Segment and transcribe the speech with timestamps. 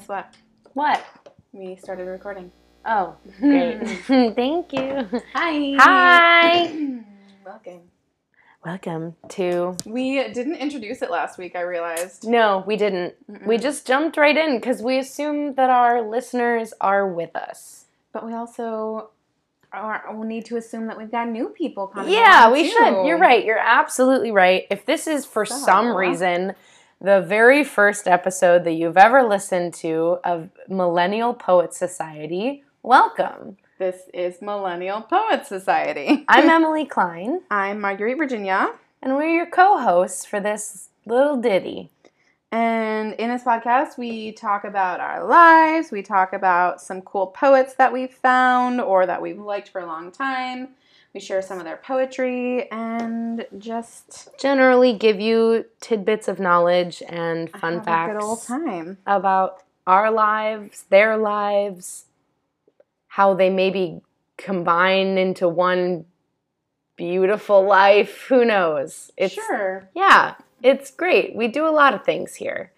[0.00, 0.34] Guess what?
[0.72, 1.04] What?
[1.52, 2.50] We started recording.
[2.86, 3.86] Oh, great.
[4.06, 5.06] Thank you.
[5.34, 5.74] Hi.
[5.78, 7.00] Hi.
[7.44, 7.80] Welcome.
[8.64, 9.76] Welcome to.
[9.84, 12.26] We didn't introduce it last week, I realized.
[12.26, 13.12] No, we didn't.
[13.44, 17.84] We just jumped right in because we assume that our listeners are with us.
[18.14, 19.10] But we also
[19.70, 22.70] are, we need to assume that we've got new people coming Yeah, we too.
[22.70, 23.04] should.
[23.04, 23.44] You're right.
[23.44, 24.66] You're absolutely right.
[24.70, 26.54] If this is for So- some reason
[27.00, 33.56] the very first episode that you've ever listened to of Millennial Poet Society, welcome.
[33.78, 36.24] This is Millennial Poet Society.
[36.28, 38.74] I'm Emily Klein, I'm Marguerite Virginia.
[39.00, 41.90] and we're your co hosts for this little ditty.
[42.52, 45.90] And in this podcast, we talk about our lives.
[45.90, 49.86] We talk about some cool poets that we've found or that we've liked for a
[49.86, 50.70] long time.
[51.12, 57.50] We share some of their poetry and just Generally, give you tidbits of knowledge and
[57.50, 58.98] fun facts good old time.
[59.06, 62.04] about our lives, their lives,
[63.08, 64.02] how they maybe
[64.36, 66.04] combine into one
[66.96, 68.26] beautiful life.
[68.28, 69.10] Who knows?
[69.16, 69.88] It's sure.
[69.96, 71.34] yeah, it's great.
[71.34, 72.70] We do a lot of things here,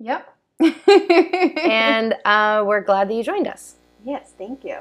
[0.00, 0.28] Yep.
[0.88, 3.76] and uh, we're glad that you joined us.
[4.04, 4.78] yes, thank you.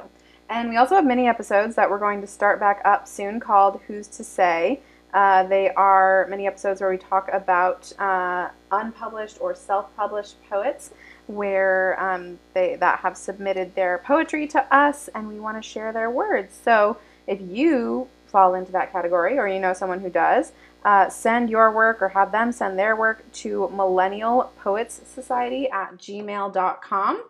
[0.49, 3.80] And we also have mini episodes that we're going to start back up soon called
[3.88, 4.81] Who's to Say.
[5.13, 10.91] Uh, they are mini episodes where we talk about uh, unpublished or self-published poets,
[11.27, 15.94] where um, they that have submitted their poetry to us, and we want to share
[15.94, 16.57] their words.
[16.63, 16.97] So
[17.28, 20.52] if you fall into that category, or you know someone who does,
[20.83, 25.95] uh, send your work or have them send their work to Millennial Poets Society at
[25.97, 27.23] gmail.com.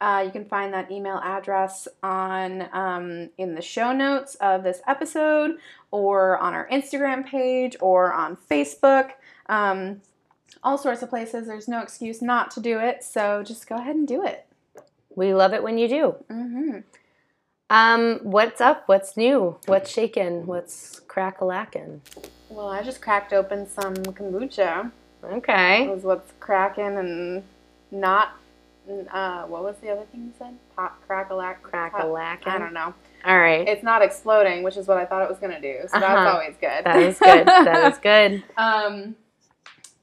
[0.00, 4.80] Uh, you can find that email address on um, in the show notes of this
[4.86, 5.58] episode,
[5.90, 9.10] or on our Instagram page, or on Facebook.
[9.48, 10.00] Um,
[10.62, 11.46] all sorts of places.
[11.46, 14.46] There's no excuse not to do it, so just go ahead and do it.
[15.14, 16.14] We love it when you do.
[16.30, 16.78] hmm
[17.68, 18.84] Um, what's up?
[18.86, 19.56] What's new?
[19.66, 20.46] What's shaking?
[20.46, 22.00] What's crack a lacking?
[22.48, 24.90] Well, I just cracked open some kombucha.
[25.22, 25.86] Okay.
[25.86, 27.42] was what's cracking and
[27.90, 28.32] not.
[29.12, 30.54] Uh, what was the other thing you said?
[30.74, 32.52] Pop, crack a lack, Crack a lacking.
[32.52, 32.92] I don't know.
[33.24, 33.68] All right.
[33.68, 35.80] It's not exploding, which is what I thought it was gonna do.
[35.86, 36.00] So Uh-huh.
[36.00, 36.84] that's always good.
[36.84, 37.46] that is good.
[37.46, 38.42] that is good.
[38.56, 39.16] Um,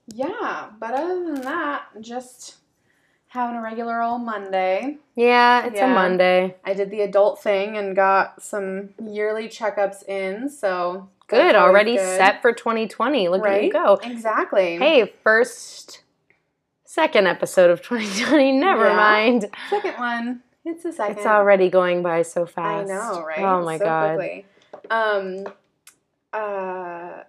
[0.08, 2.58] yeah, but other than that, just
[3.30, 4.98] having a regular old Monday.
[5.16, 6.56] Yeah, it's a Monday.
[6.64, 11.56] I did the adult thing and got some yearly checkups in, so Good.
[11.56, 12.18] Already good.
[12.18, 13.28] set for 2020.
[13.28, 13.64] Look at right?
[13.66, 13.96] you go.
[14.02, 14.78] Exactly.
[14.78, 16.04] Hey, first,
[16.97, 18.53] second episode of 2020.
[18.53, 18.96] Never Yeah.
[18.96, 19.50] mind.
[19.69, 20.41] second one.
[20.66, 21.18] It's a second.
[21.18, 22.90] It's already going by so fast.
[22.90, 23.40] I know, right?
[23.40, 24.16] Oh my so god.
[24.18, 24.46] Quickly.
[24.90, 25.46] Um,
[26.34, 27.24] uh,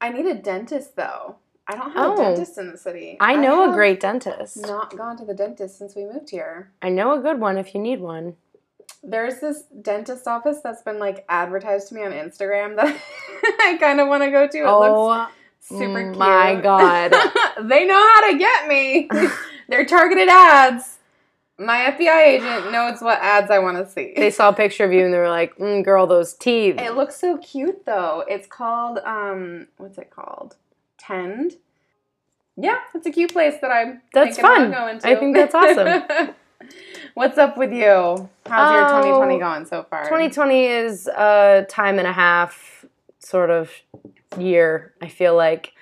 [0.00, 1.36] I need a dentist though.
[1.66, 2.14] I don't have Oh.
[2.14, 3.16] a dentist in the city.
[3.20, 4.56] I know a great dentist.
[4.66, 6.70] Not gone to the dentist since we moved here.
[6.80, 8.36] I know a good one if you need one.
[9.02, 12.96] There's this dentist office that's been like advertised to me on Instagram that
[13.60, 14.58] I kind of want to go to.
[14.58, 15.30] It looks
[15.70, 16.16] oh super cute.
[16.18, 17.12] my God.
[17.60, 19.08] they know how to get me.
[19.68, 20.98] They're targeted ads.
[21.58, 24.14] My FBI agent knows what ads I want to see.
[24.16, 26.94] they saw a picture of you and they were like, mm, "Girl, those teeth." It
[26.94, 28.24] looks so cute though.
[28.28, 30.56] It's called um what's it called?
[30.98, 31.52] Tend.
[32.56, 34.70] Yeah, it's a cute place that I'm That's thinking fun.
[34.72, 35.08] going to.
[35.08, 36.34] I think that's awesome.
[37.14, 38.28] What's up with you?
[38.46, 40.04] How's your Oh, 2020 going so far?
[40.04, 42.84] 2020 is a time and a half
[43.18, 43.70] sort of
[44.38, 44.94] year.
[45.02, 45.72] I feel like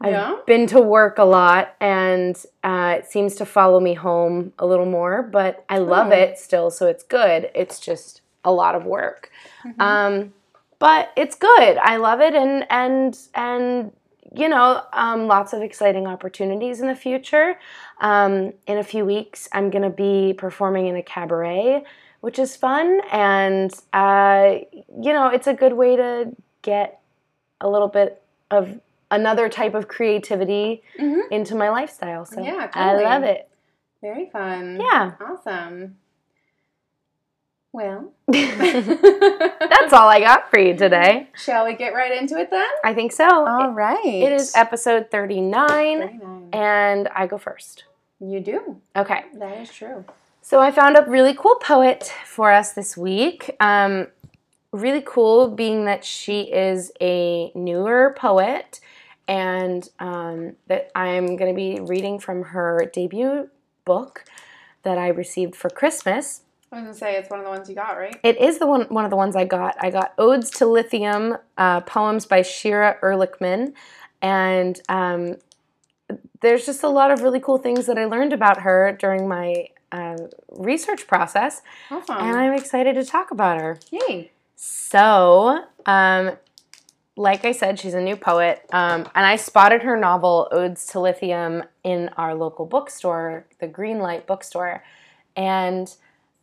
[0.00, 4.66] I've been to work a lot, and uh, it seems to follow me home a
[4.66, 5.22] little more.
[5.22, 6.16] But I love Oh.
[6.16, 7.50] it still, so it's good.
[7.54, 9.30] It's just a lot of work,
[9.64, 9.80] Mm-hmm.
[9.80, 10.34] um,
[10.78, 11.78] but it's good.
[11.78, 13.92] I love it, and and and
[14.36, 17.56] you know, um, lots of exciting opportunities in the future.
[18.00, 21.84] Um, in a few weeks, I'm going to be performing in a cabaret,
[22.20, 23.00] which is fun.
[23.12, 27.00] And, uh, you know, it's a good way to get
[27.60, 28.80] a little bit of
[29.14, 31.22] another type of creativity Mhm.
[31.30, 32.24] into my lifestyle.
[32.24, 33.48] So Yeah, I love it.
[34.02, 34.80] Very fun.
[34.80, 35.12] Yeah.
[35.20, 35.96] Awesome.
[37.72, 41.28] Well, That's all I got for you today.
[41.34, 42.68] Shall we get right into it then?
[42.84, 43.28] I think so.
[43.28, 44.04] All right.
[44.04, 46.48] It is episode 39, 39.
[46.52, 47.84] and I go first.
[48.20, 48.80] You do.
[48.94, 49.24] Okay.
[49.34, 50.04] That is true.
[50.40, 53.50] So I found a really cool poet for us this week.
[53.58, 54.06] Um,
[54.70, 58.78] really cool, being that she is a newer poet,
[59.28, 63.48] and um, that I'm going to be reading from her debut
[63.84, 64.24] book
[64.82, 66.42] that I received for Christmas.
[66.70, 68.18] I was gonna say it's one of the ones you got, right?
[68.24, 69.76] It is the one one of the ones I got.
[69.78, 73.74] I got Odes to Lithium, uh, poems by Shira Erlichman,
[74.20, 75.36] and um,
[76.40, 79.68] there's just a lot of really cool things that I learned about her during my
[79.92, 80.16] uh,
[80.50, 81.62] research process,
[81.92, 82.16] Awesome.
[82.18, 83.78] and I'm excited to talk about her.
[83.92, 84.32] Yay.
[84.56, 86.32] So, um,
[87.16, 91.00] like I said, she's a new poet, um, and I spotted her novel Odes to
[91.00, 94.82] Lithium in our local bookstore, the Greenlight bookstore,
[95.36, 95.94] and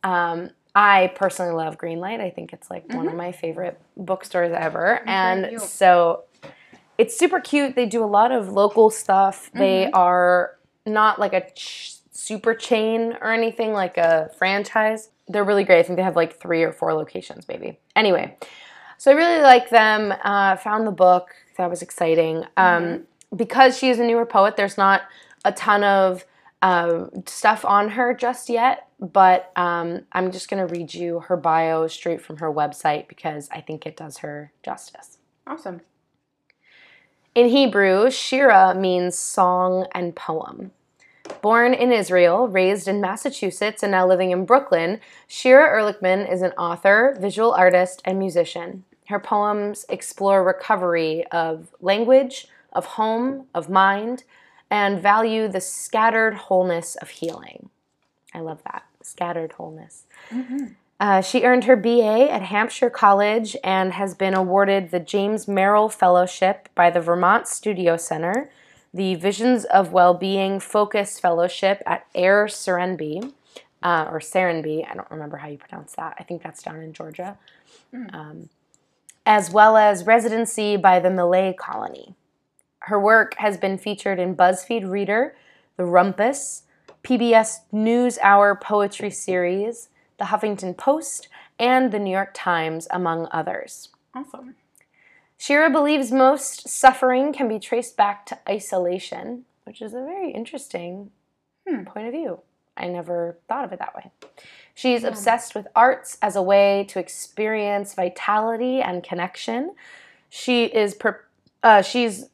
[0.02, 2.20] um, I personally love Greenlight.
[2.20, 5.42] I think it's like one of my favorite bookstores ever, Mm-hmm.
[5.42, 6.24] very and so
[6.98, 7.74] it's super cute.
[7.74, 9.50] They do a lot of local stuff.
[9.54, 9.94] They Mm-hmm.
[9.94, 15.10] are not like a ch- super chain or anything like a franchise.
[15.28, 15.80] They're really great.
[15.80, 17.78] I think they have like three or four locations, maybe.
[17.94, 18.36] Anyway,
[19.02, 20.14] so I really like them.
[20.22, 21.34] Uh, found the book.
[21.56, 22.44] That was exciting.
[22.56, 23.02] Um,
[23.34, 25.02] because she is a newer poet, there's not
[25.44, 26.24] a ton of
[26.62, 31.36] uh, stuff on her just yet, but um, I'm just going to read you her
[31.36, 35.18] bio straight from her website because I think it does her justice.
[35.48, 35.80] Awesome.
[37.34, 40.70] In Hebrew, Shira means song and poem.
[41.40, 46.52] Born in Israel, raised in Massachusetts, and now living in Brooklyn, Shira Erlichman is an
[46.52, 48.84] author, visual artist, and musician.
[49.12, 54.24] Her poems explore recovery of language, of home, of mind,
[54.70, 57.68] and value the scattered wholeness of healing.
[58.32, 58.84] I love that.
[59.02, 60.04] Scattered wholeness.
[60.98, 65.90] Uh, she earned her BA at Hampshire College and has been awarded the James Merrill
[65.90, 68.48] Fellowship by the Vermont Studio Center,
[68.94, 73.32] the Visions of Wellbeing Focus Fellowship at Air Serenbe,
[73.82, 76.16] uh, or Serenbe, I don't remember how you pronounce that.
[76.18, 77.36] I think that's down in Georgia,
[78.14, 78.48] um,
[79.24, 82.14] as well as residency by the Millay Colony.
[82.80, 85.36] Her work has been featured in BuzzFeed Reader,
[85.76, 86.62] The Rumpus,
[87.04, 89.88] PBS NewsHour Poetry Series,
[90.18, 91.28] The Huffington Post,
[91.58, 93.90] and The New York Times, among others.
[94.14, 94.56] Awesome.
[95.38, 101.10] Shira believes most suffering can be traced back to isolation, which is a very interesting
[101.66, 101.84] Hmm.
[101.84, 102.40] point of view.
[102.76, 104.10] I never thought of it that way.
[104.74, 109.74] She's obsessed with arts as a way to experience vitality and connection.
[110.28, 111.14] She is pro-
[111.62, 112.28] uh, she's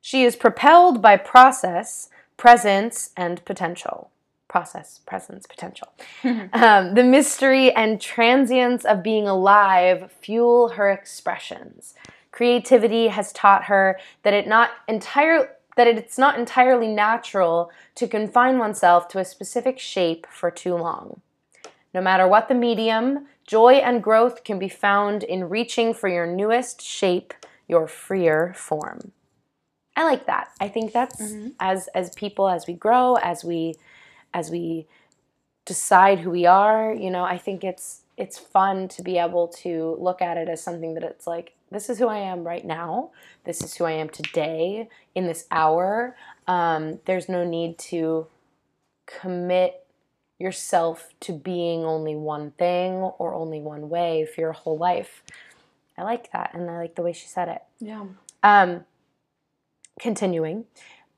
[0.00, 4.10] she is propelled by process, presence, and potential.
[4.48, 5.88] Process, presence, potential.
[6.52, 11.94] Um, the mystery and transience of being alive fuel her expressions.
[12.32, 18.58] Creativity has taught her that it not entire that it's not entirely natural to confine
[18.58, 21.22] oneself to a specific shape for too long.
[21.94, 26.26] No matter what the medium, joy and growth can be found in reaching for your
[26.26, 27.32] newest shape,
[27.66, 29.12] your freer form.
[29.96, 30.50] I like that.
[30.60, 31.48] I think that's mm-hmm.
[31.58, 33.74] as as people as we grow, as we
[34.34, 34.86] as we
[35.64, 39.96] decide who we are, you know, I think it's it's fun to be able to
[39.98, 43.10] look at it as something that it's like this is who I am right now.
[43.44, 46.16] This is who I am today in this hour.
[46.46, 48.26] Um, there's no need to
[49.06, 49.86] commit
[50.38, 55.22] yourself to being only one thing or only one way for your whole life.
[55.98, 57.62] I like that, and I like the way she said it.
[57.78, 58.06] Yeah.
[58.42, 58.84] Um,
[60.00, 60.64] continuing,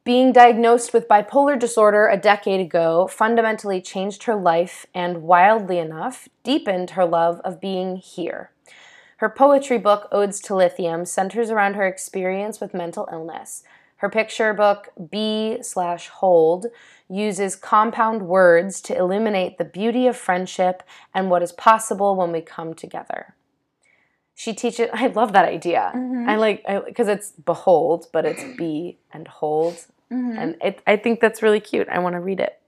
[0.04, 6.28] being diagnosed with bipolar disorder a decade ago fundamentally changed her life and, wildly enough,
[6.42, 8.50] deepened her love of being here.
[9.22, 13.62] Her poetry book, Odes to Lithium, centers around her experience with mental illness.
[13.98, 16.66] Her picture book, Be slash Hold,
[17.08, 20.82] uses compound words to illuminate the beauty of friendship
[21.14, 23.36] and what is possible when we come together.
[24.34, 24.88] She teaches.
[24.92, 25.92] I love that idea.
[26.28, 29.86] I like because it's behold, but it's be and hold,
[30.36, 31.88] and it, I think that's really cute.
[31.88, 32.58] I want to read it.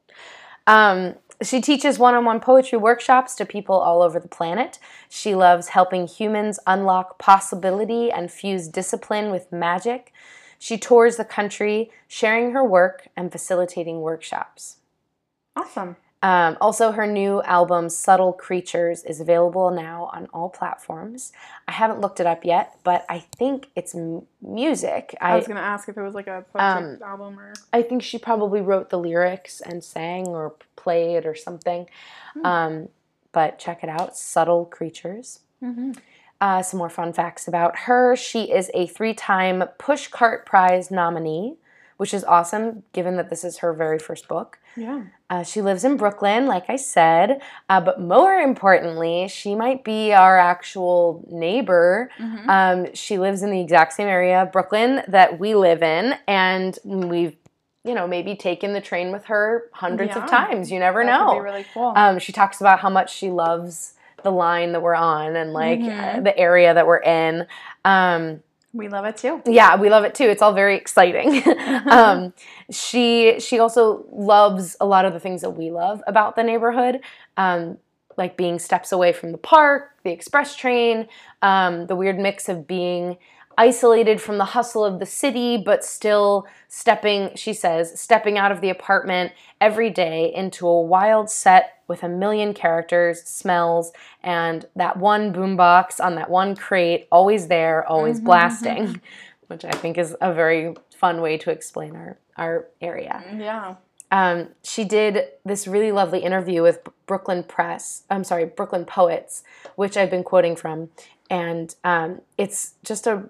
[0.69, 4.79] Um, she teaches one-on-one poetry workshops to people all over the planet.
[5.09, 10.13] She loves helping humans unlock possibility and fuse discipline with magic.
[10.59, 14.77] She tours the country, sharing her work and facilitating workshops.
[15.57, 15.97] Awesome.
[16.25, 21.33] Um, also, her new album, Subtle Creatures, is available now on all platforms.
[21.69, 25.15] I haven't looked it up yet, but I think it's m- music.
[25.21, 27.53] I I, was gonna ask if it was like a poetry album or.
[27.75, 31.91] I think she probably wrote the lyrics and sang or played or something.
[32.43, 32.89] Um,
[33.33, 35.41] but check it out Subtle Creatures.
[36.41, 38.17] Uh, some more fun facts about her.
[38.17, 41.57] She is a three time Pushcart Prize nominee,
[41.99, 44.59] which is awesome given that this is her very first book.
[44.77, 45.05] Yeah.
[45.35, 50.13] Uh, she lives in Brooklyn, like I said, uh, but more importantly, she might be
[50.13, 52.09] our actual neighbor.
[52.49, 57.35] Um, she lives in the exact same area, Brooklyn, that we live in, and we've,
[57.85, 60.23] you know, maybe taken the train with her hundreds Yeah.
[60.23, 60.71] of times.
[60.71, 61.39] You never That know.
[61.41, 61.93] really cool.
[61.97, 65.81] Um, she talks about how much she loves the line that we're on and like
[65.81, 66.19] Mm-hmm.
[66.19, 67.47] uh, the area that we're in.
[67.85, 68.41] Um,
[68.75, 69.41] We love it too.
[69.47, 70.25] Yeah, we love it too.
[70.25, 71.43] It's all very exciting.
[71.91, 72.35] um,
[72.71, 77.01] she she also loves a lot of the things that we love about the neighborhood,
[77.37, 77.79] um,
[78.17, 81.07] like being steps away from the park, the express train,
[81.41, 83.17] um, the weird mix of being
[83.59, 88.61] isolated from the hustle of the city, but still stepping, she says, stepping out of
[88.61, 93.93] the apartment every day into a wild set with a million characters, smells,
[94.23, 99.01] and that one boombox on that one crate, always there, always mm-hmm, blasting,
[99.49, 103.23] which I think is a very fun way to explain our, our area.
[103.37, 103.77] Yeah.
[104.11, 109.43] Um, she did this really lovely interview with Brooklyn Press, I'm sorry, Brooklyn Poets,
[109.75, 110.91] which I've been quoting from.
[111.29, 113.29] And um, it's just a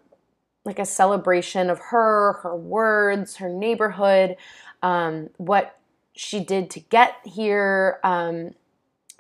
[0.65, 4.37] like a celebration of her, her words, her neighborhood,
[4.83, 5.79] um, what
[6.15, 8.55] she did to get here, um,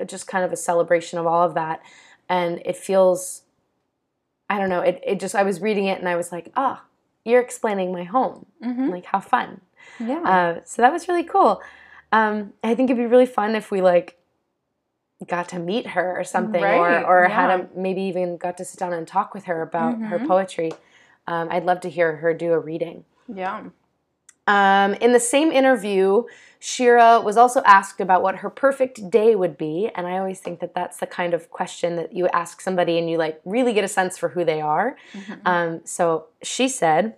[0.07, 1.83] just kind of a celebration of all of that.
[2.29, 3.43] And it feels,
[4.49, 6.83] I don't know, it, it just, I was reading it and I was like, ah,
[6.83, 6.89] oh,
[7.25, 8.47] you're explaining my home.
[8.65, 8.91] Mm-hmm.
[8.91, 9.61] Like, how fun.
[10.01, 10.21] Yeah.
[10.21, 11.61] Uh, so that was really cool.
[12.13, 14.17] Um, I think it'd be really fun if we like
[15.27, 16.77] got to meet her or something, right.
[16.77, 17.35] or or yeah.
[17.35, 20.05] had a maybe even got to sit down and talk with her about mm-hmm.
[20.05, 20.71] her poetry.
[21.27, 23.05] Um, I'd love to hear her do a reading.
[23.33, 23.65] Yeah.
[24.47, 26.25] Um, in the same interview,
[26.59, 30.61] Shira was also asked about what her perfect day would be, and I always think
[30.61, 33.85] that that's the kind of question that you ask somebody and you like really get
[33.85, 34.97] a sense for who they are.
[35.13, 35.47] Mm-hmm.
[35.47, 37.17] Um, so she said,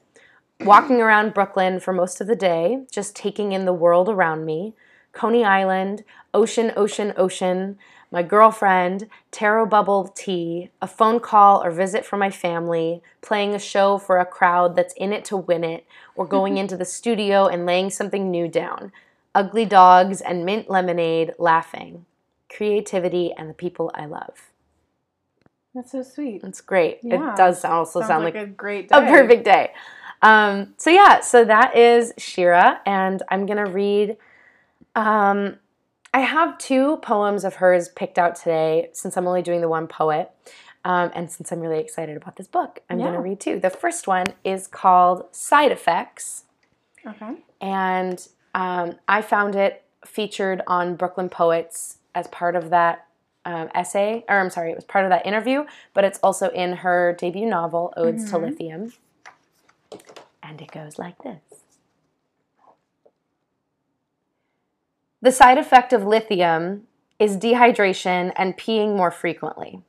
[0.61, 4.75] walking around Brooklyn for most of the day, just taking in the world around me,
[5.13, 7.79] Coney Island, ocean, ocean, ocean,
[8.17, 13.59] my girlfriend, taro bubble tea, a phone call or visit from my family, playing a
[13.59, 17.47] show for a crowd that's in it to win it, or going into the studio
[17.47, 18.91] and laying something new down.
[19.35, 22.07] Ugly dogs and mint lemonade, laughing.
[22.49, 24.51] Creativity and the people I love.
[25.75, 26.41] That's so sweet.
[26.43, 27.01] It's great.
[27.03, 27.35] Yeah.
[27.35, 28.97] It does also Sounds sound like, like, a great day.
[28.97, 29.75] A perfect day.
[30.23, 34.17] Um, so yeah, so that is Shira, and I'm gonna read
[34.95, 35.59] um,
[36.17, 39.87] I have two poems of hers picked out today since I'm only doing the one
[39.87, 40.31] poet.
[40.83, 43.09] Um, and since I'm really excited about this book, I'm yeah.
[43.09, 43.61] going to read two.
[43.61, 46.45] The first one is called Side Effects.
[47.07, 47.35] Okay.
[47.61, 53.07] And um, I found it featured on Brooklyn Poets as part of that
[53.45, 56.77] um, essay, or I'm sorry, it was part of that interview, but it's also in
[56.77, 58.31] her debut novel, Odes mm-hmm.
[58.31, 58.93] to Lithium.
[60.43, 61.56] And it goes like this
[65.23, 66.87] The side effect of lithium
[67.19, 69.81] is dehydration and peeing more frequently.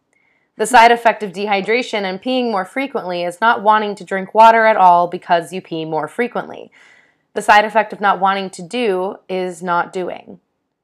[0.56, 4.66] The side effect of dehydration and peeing more frequently is not wanting to drink water
[4.66, 6.72] at all because you pee more frequently.
[7.34, 10.40] The side effect of not wanting to do is not doing.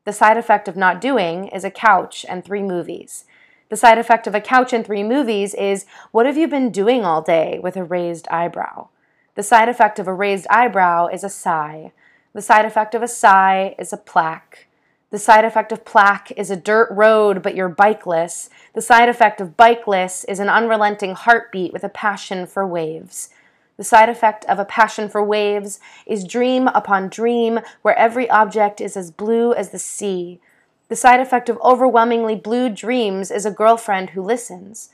[0.05, 3.25] The side effect of not doing is a couch and three movies.
[3.69, 7.05] The side effect of a couch and three movies is what have you been doing
[7.05, 8.89] all day with a raised eyebrow?
[9.35, 11.93] The side effect of a raised eyebrow is a sigh.
[12.33, 14.65] The side effect of a sigh is a plaque.
[15.11, 18.49] The side effect of plaque is a dirt road, but you're bikeless.
[18.73, 23.29] The side effect of bikeless is an unrelenting heartbeat with a passion for waves.
[23.77, 28.81] The side effect of a passion for waves is dream upon dream, where every object
[28.81, 30.39] is as blue as the sea.
[30.89, 34.89] The side effect of overwhelmingly blue dreams is a girlfriend who listens.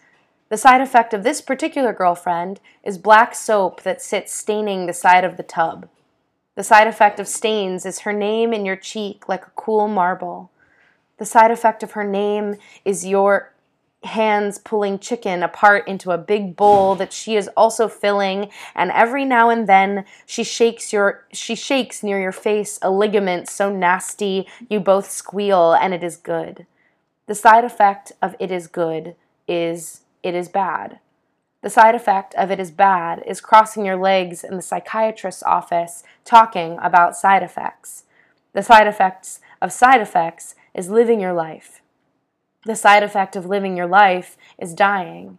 [0.50, 5.24] The side effect of this particular girlfriend is black soap that sits staining the side
[5.24, 5.88] of the tub.
[6.59, 10.51] The side effect of stains is her name in your cheek like a cool marble.
[11.15, 13.53] The side effect of her name is your
[14.03, 19.23] hands pulling chicken apart into a big bowl that she is also filling and every
[19.23, 24.45] now and then she shakes your she shakes near your face a ligament so nasty
[24.69, 26.65] you both squeal and it is good.
[27.27, 29.15] The side effect of it is good
[29.47, 30.99] is it is bad.
[31.61, 36.03] The side effect of it is bad is crossing your legs in the psychiatrist's office
[36.23, 38.03] talking about side effects.
[38.53, 41.81] The side effects of side effects is living your life.
[42.65, 45.37] The side effect of living your life is dying.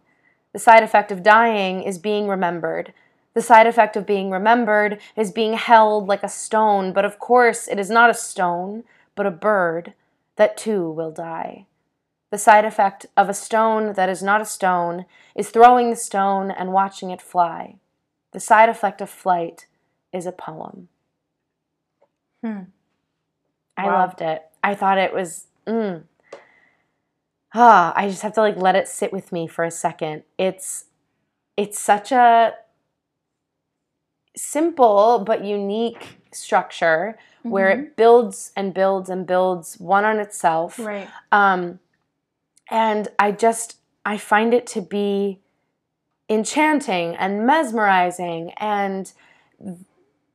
[0.53, 2.93] The side effect of dying is being remembered.
[3.33, 7.67] The side effect of being remembered is being held like a stone, but of course
[7.67, 8.83] it is not a stone,
[9.15, 9.93] but a bird
[10.35, 11.65] that too will die.
[12.31, 16.49] The side effect of a stone that is not a stone is throwing the stone
[16.49, 17.75] and watching it fly.
[18.31, 19.67] The side effect of flight
[20.13, 20.87] is a poem.
[22.41, 22.61] Hmm.
[23.77, 23.99] I wow.
[23.99, 24.43] loved it.
[24.63, 25.47] I thought it was.
[25.67, 26.03] Mm.
[27.53, 30.23] Ah, I just have to like let it sit with me for a second.
[30.37, 30.85] It's
[31.57, 32.53] it's such a
[34.35, 37.49] simple but unique structure mm-hmm.
[37.49, 40.79] where it builds and builds and builds one on itself.
[40.79, 41.09] Right.
[41.31, 41.79] Um,
[42.71, 45.39] and I just, I find it to be
[46.29, 49.11] enchanting and mesmerizing and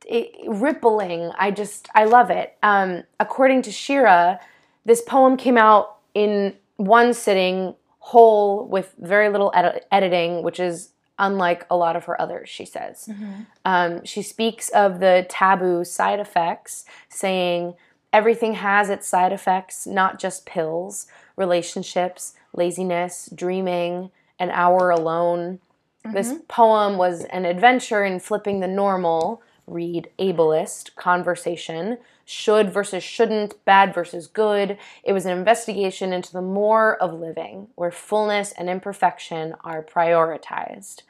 [0.05, 1.31] it, rippling.
[1.37, 2.55] I just, I love it.
[2.61, 4.39] Um, according to Shira,
[4.85, 10.91] this poem came out in one sitting, whole, with very little ed- editing, which is
[11.19, 13.09] unlike a lot of her others, she says.
[13.09, 13.41] Mm-hmm.
[13.65, 17.73] Um, she speaks of the taboo side effects, saying,
[18.13, 25.59] Everything has its side effects, not just pills, relationships, laziness, dreaming, an hour alone.
[26.05, 26.15] Mm-hmm.
[26.15, 33.63] This poem was an adventure in flipping the normal, read ableist, conversation, should versus shouldn't,
[33.63, 34.77] bad versus good.
[35.03, 41.03] It was an investigation into the more of living, where fullness and imperfection are prioritized.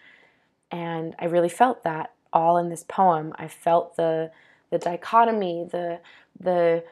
[0.69, 3.33] And I really felt that all in this poem.
[3.37, 4.31] I felt the
[4.69, 5.99] the dichotomy, the
[6.39, 6.83] the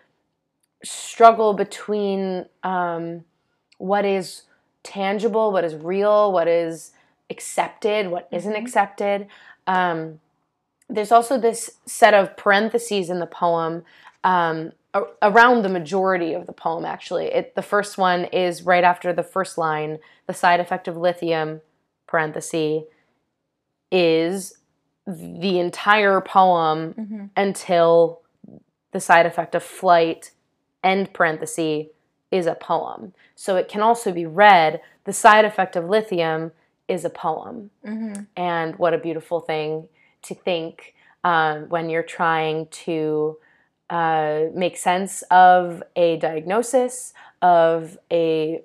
[0.84, 3.24] struggle between um,
[3.78, 4.44] what is
[4.84, 6.92] tangible, what is real, what is
[7.30, 8.64] accepted, what isn't mm-hmm.
[8.64, 9.28] accepted.
[9.68, 10.20] Um,
[10.88, 13.84] there's also this set of parentheses in the poem
[14.24, 14.72] um,
[15.22, 16.86] around the majority of the poem.
[16.86, 19.98] Actually, it, the first one is right after the first line.
[20.28, 21.62] The side effect of lithium,
[22.08, 22.84] parenthesis,
[23.92, 24.58] is
[25.08, 27.26] the entire poem mm-hmm.
[27.36, 28.22] until
[28.92, 30.32] the side effect of flight,
[30.86, 31.88] end parenthesis,
[32.32, 33.14] is a poem.
[33.36, 36.52] So it can also be read, the side effect of lithium
[36.88, 37.72] is a poem.
[37.86, 38.24] Mm-hmm.
[38.36, 39.88] And what a beautiful thing
[40.24, 43.38] to think um, when you're trying to
[43.90, 48.62] uh, make sense of a diagnosis, of a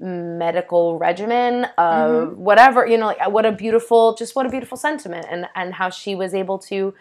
[0.00, 2.40] medical regimen of mm-hmm.
[2.40, 5.90] whatever you know like what a beautiful just what a beautiful sentiment and and how
[5.90, 6.94] she was able to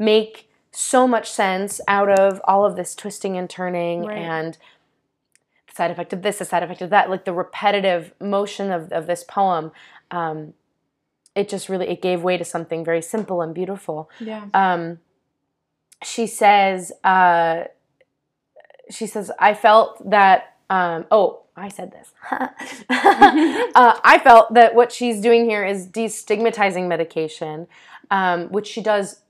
[0.00, 4.18] make so much sense out of all of this twisting and turning right.
[4.18, 4.58] and
[5.68, 8.92] the side effect of this the side effect of that like the repetitive motion of,
[8.92, 9.72] of this poem
[10.10, 10.54] um,
[11.34, 14.98] it just really it gave way to something very simple and beautiful yeah um,
[16.02, 17.64] she says uh,
[18.90, 22.12] she says i felt that um, oh I said this.
[22.30, 22.48] uh,
[24.02, 27.66] I felt that what she's doing here is destigmatizing medication,
[28.10, 29.20] um, which she does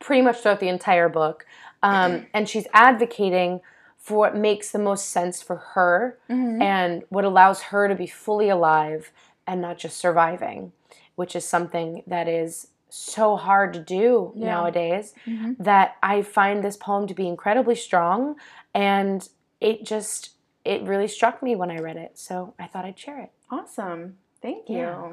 [0.00, 1.46] pretty much throughout the entire book.
[1.82, 3.60] Um, and she's advocating
[3.98, 6.62] for what makes the most sense for her mm-hmm.
[6.62, 9.12] and what allows her to be fully alive
[9.46, 10.72] and not just surviving,
[11.14, 14.46] which is something that is so hard to do yeah.
[14.46, 15.14] nowadays.
[15.26, 15.62] Mm-hmm.
[15.62, 18.36] That I find this poem to be incredibly strong
[18.74, 19.28] and
[19.60, 20.30] it just
[20.64, 23.30] it really struck me when I read it, so I thought I'd share it.
[23.50, 24.18] Awesome.
[24.42, 24.78] Thank you.
[24.78, 25.12] Yeah.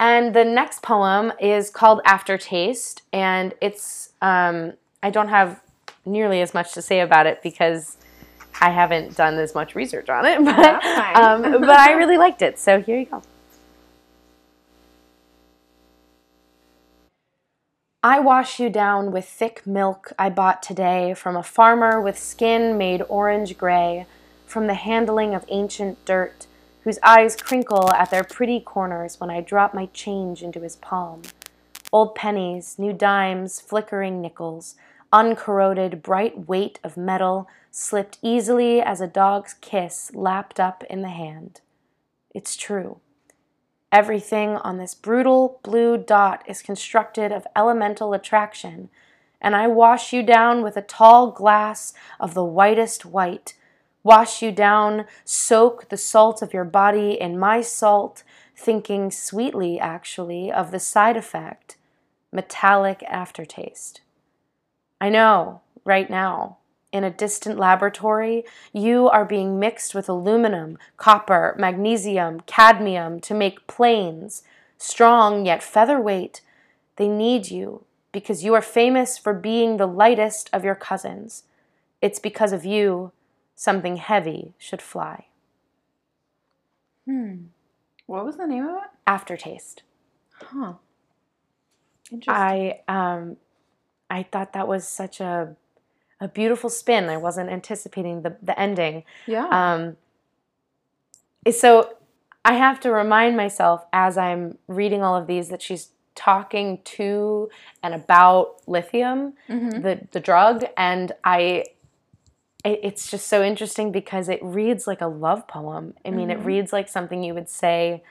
[0.00, 5.60] And the next poem is called Aftertaste, and it's, um, I don't have
[6.04, 7.96] nearly as much to say about it because
[8.60, 10.84] I haven't done as much research on it, but,
[11.16, 13.22] um, but I really liked it, so here you go.
[18.02, 22.78] I wash you down with thick milk I bought today from a farmer with skin
[22.78, 24.06] made orange gray
[24.46, 26.46] from the handling of ancient dirt,
[26.84, 31.22] whose eyes crinkle at their pretty corners when I drop my change into his palm.
[31.92, 34.76] Old pennies, new dimes, flickering nickels,
[35.12, 41.08] uncorroded, bright weight of metal slipped easily as a dog's kiss lapped up in the
[41.08, 41.60] hand.
[42.34, 42.98] It's true.
[43.90, 48.90] Everything on this brutal blue dot is constructed of elemental attraction,
[49.40, 53.54] and I wash you down with a tall glass of the whitest white
[54.02, 58.22] wash you down, soak the salt of your body in my salt,
[58.56, 61.76] thinking sweetly, actually, of the side effect
[62.32, 64.02] metallic aftertaste.
[65.00, 66.58] I know, right now,
[66.92, 73.66] in a distant laboratory, you are being mixed with aluminum, copper, magnesium, cadmium to make
[73.66, 74.42] planes,
[74.78, 76.40] strong yet featherweight.
[76.96, 81.44] They need you because you are famous for being the lightest of your cousins.
[82.00, 83.12] It's because of you
[83.58, 85.26] something heavy should fly.
[87.06, 87.46] Hmm.
[88.06, 88.90] What was the name of it?
[89.04, 89.82] Aftertaste.
[90.34, 90.74] Huh.
[92.12, 92.34] Interesting.
[92.34, 93.36] I um
[94.08, 95.56] I thought that was such a
[96.20, 97.08] a beautiful spin.
[97.08, 99.02] I wasn't anticipating the the ending.
[99.26, 99.48] Yeah.
[99.50, 99.96] Um
[101.50, 101.94] so
[102.44, 107.50] I have to remind myself as I'm reading all of these that she's talking to
[107.82, 109.80] and about lithium, mm-hmm.
[109.82, 111.64] the the drug, and I
[112.64, 115.94] it's just so interesting because it reads like a love poem.
[116.04, 116.40] I mean, mm-hmm.
[116.40, 118.02] it reads like something you would say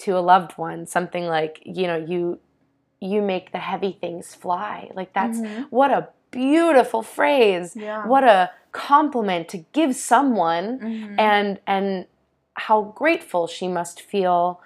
[0.00, 2.38] to a loved one, something like, you know, you
[3.00, 4.90] you make the heavy things fly.
[4.94, 5.62] Like that's mm-hmm.
[5.70, 7.74] what a beautiful phrase.
[7.74, 8.06] Yeah.
[8.06, 11.18] What a compliment to give someone mm-hmm.
[11.18, 12.06] and and
[12.54, 14.60] how grateful she must feel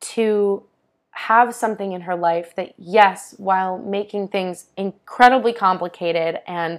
[0.00, 0.62] to
[1.10, 6.78] have something in her life that, yes, while making things incredibly complicated and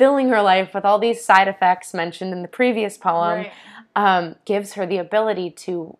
[0.00, 3.52] filling her life with all these side effects mentioned in the previous poem, Right.
[3.94, 5.98] um, gives her the ability to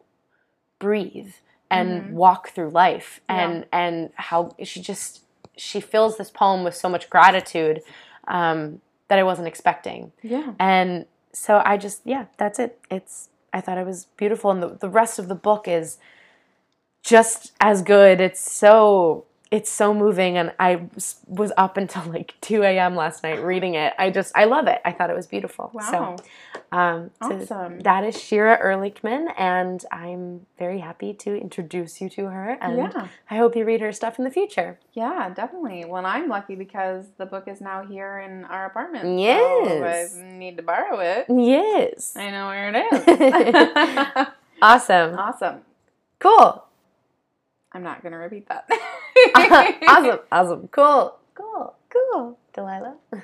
[0.78, 1.34] breathe
[1.70, 2.10] and Mhm.
[2.12, 3.36] walk through life Yeah.
[3.42, 5.20] and and how she just
[5.56, 7.82] she fills this poem with so much gratitude
[8.26, 10.52] um, that I wasn't expecting Yeah.
[10.58, 14.68] and so I just yeah that's it it's I thought it was beautiful and the,
[14.68, 15.98] the rest of the book is
[17.02, 22.62] just as good it's so it's so moving and I was- up until like 2
[22.62, 22.94] a.m.
[22.94, 25.90] last night reading it I just I love it I thought it was beautiful Wow.
[25.90, 26.24] so
[26.72, 27.80] um, so Awesome.
[27.80, 32.56] that is Shira Erlichman, and I'm very happy to introduce you to her.
[32.60, 33.08] And yeah.
[33.28, 34.78] I hope you read her stuff in the future.
[34.92, 35.84] Yeah, definitely.
[35.84, 39.18] Well, I'm lucky because the book is now here in our apartment.
[39.18, 40.12] Yes.
[40.12, 42.14] So I need to borrow it, Yes.
[42.16, 44.26] I know where it is.
[44.62, 45.18] Awesome.
[45.18, 45.62] awesome.
[46.20, 46.64] Cool.
[47.72, 48.68] I'm not going to repeat that.
[49.87, 50.18] awesome.
[50.33, 50.68] Awesome.
[50.68, 51.16] Cool.
[51.35, 51.74] Cool.
[51.88, 52.38] Cool.
[52.52, 52.96] Delilah.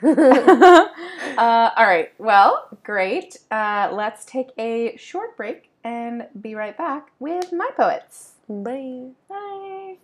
[1.38, 2.12] uh, all right.
[2.18, 3.38] Well, great.
[3.50, 8.32] Uh, let's take a short break and be right back with my poets.
[8.48, 9.08] Bye.
[9.28, 9.96] Bye.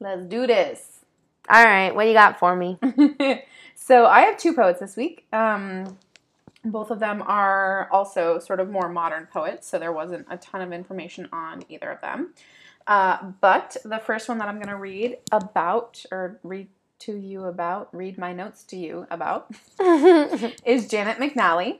[0.00, 1.00] Let's do this.
[1.48, 1.94] All right.
[1.94, 2.78] What you got for me?
[3.74, 5.26] so I have two poets this week.
[5.32, 5.98] Um,
[6.64, 10.62] both of them are also sort of more modern poets, so there wasn't a ton
[10.62, 12.32] of information on either of them.
[12.86, 16.68] Uh, but the first one that I'm going to read about, or read
[17.00, 19.50] to you about, read my notes to you about,
[20.64, 21.78] is Janet McNally.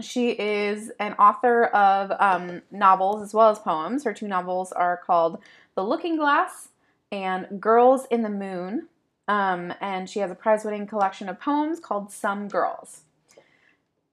[0.00, 4.04] She is an author of um, novels as well as poems.
[4.04, 5.38] Her two novels are called
[5.74, 6.68] The Looking Glass
[7.12, 8.88] and Girls in the Moon.
[9.28, 13.02] Um, and she has a prize winning collection of poems called Some Girls.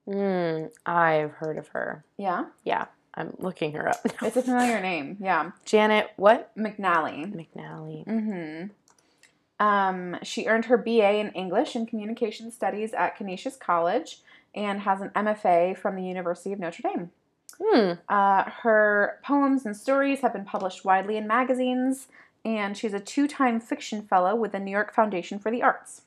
[0.07, 2.03] mm, I've heard of her.
[2.17, 2.85] Yeah, Yeah.
[3.17, 4.05] I'm looking her up.
[4.05, 4.27] now.
[4.27, 5.17] it's a familiar name.
[5.19, 6.55] Yeah, Janet, what?
[6.55, 7.33] McNally.
[7.33, 8.05] McNally.
[8.05, 9.65] Mm-hmm.
[9.65, 14.19] Um, she earned her BA in English and Communication Studies at Canisius College
[14.53, 17.11] and has an MFA from the University of Notre Dame.
[17.59, 17.93] Hmm.
[18.07, 22.07] Uh, her poems and stories have been published widely in magazines,
[22.45, 26.03] and she's a two time fiction fellow with the New York Foundation for the Arts.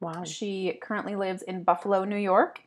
[0.00, 0.24] Wow.
[0.24, 2.60] She currently lives in Buffalo, New York.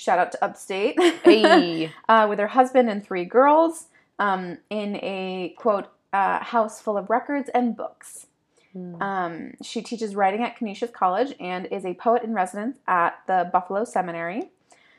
[0.00, 0.98] Shout out to Upstate.
[0.98, 1.92] Hey.
[2.08, 7.10] uh, with her husband and three girls um, in a quote uh, house full of
[7.10, 8.26] records and books.
[8.72, 9.02] Hmm.
[9.02, 13.50] Um, she teaches writing at Canisius College and is a poet in residence at the
[13.52, 14.50] Buffalo Seminary.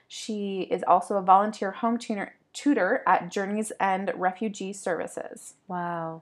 [0.08, 5.56] She is also a volunteer home tutor, tutor at Journeys End Refugee Services.
[5.68, 6.22] Wow.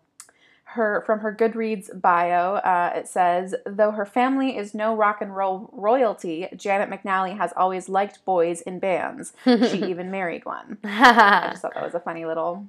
[0.74, 5.36] Her from her Goodreads bio, uh, it says, though her family is no rock and
[5.36, 9.34] roll royalty, Janet McNally has always liked boys in bands.
[9.46, 10.78] She even married one.
[10.84, 12.68] I just thought that was a funny little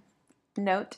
[0.57, 0.97] note.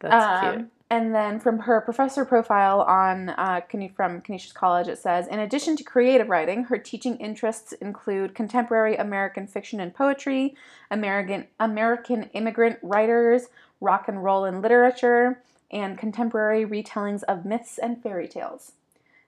[0.00, 0.70] That's Um, cute.
[0.88, 3.62] And then from her professor profile on uh,
[3.96, 8.94] from Canisius College, it says, in addition to creative writing, her teaching interests include contemporary
[8.94, 10.54] American fiction and poetry,
[10.92, 13.46] American American immigrant writers,
[13.80, 18.72] rock and roll and literature, and contemporary retellings of myths and fairy tales.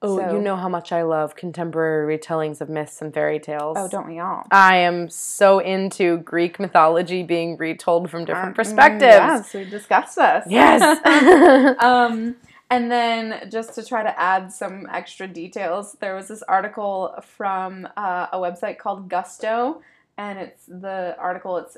[0.01, 3.77] Oh, so- you know how much I love contemporary retellings of myths and fairy tales.
[3.79, 4.46] Oh, don't we all?
[4.51, 9.03] I am so into Greek mythology being retold from different Um, perspectives.
[9.03, 10.44] Yes, we discussed this.
[10.48, 11.01] Yes.
[11.83, 12.37] um,
[12.70, 17.88] and then just to try to add some extra details, there was this article from
[17.96, 19.81] uh, a website called Gusto,
[20.16, 21.57] and it's the article.
[21.57, 21.77] It's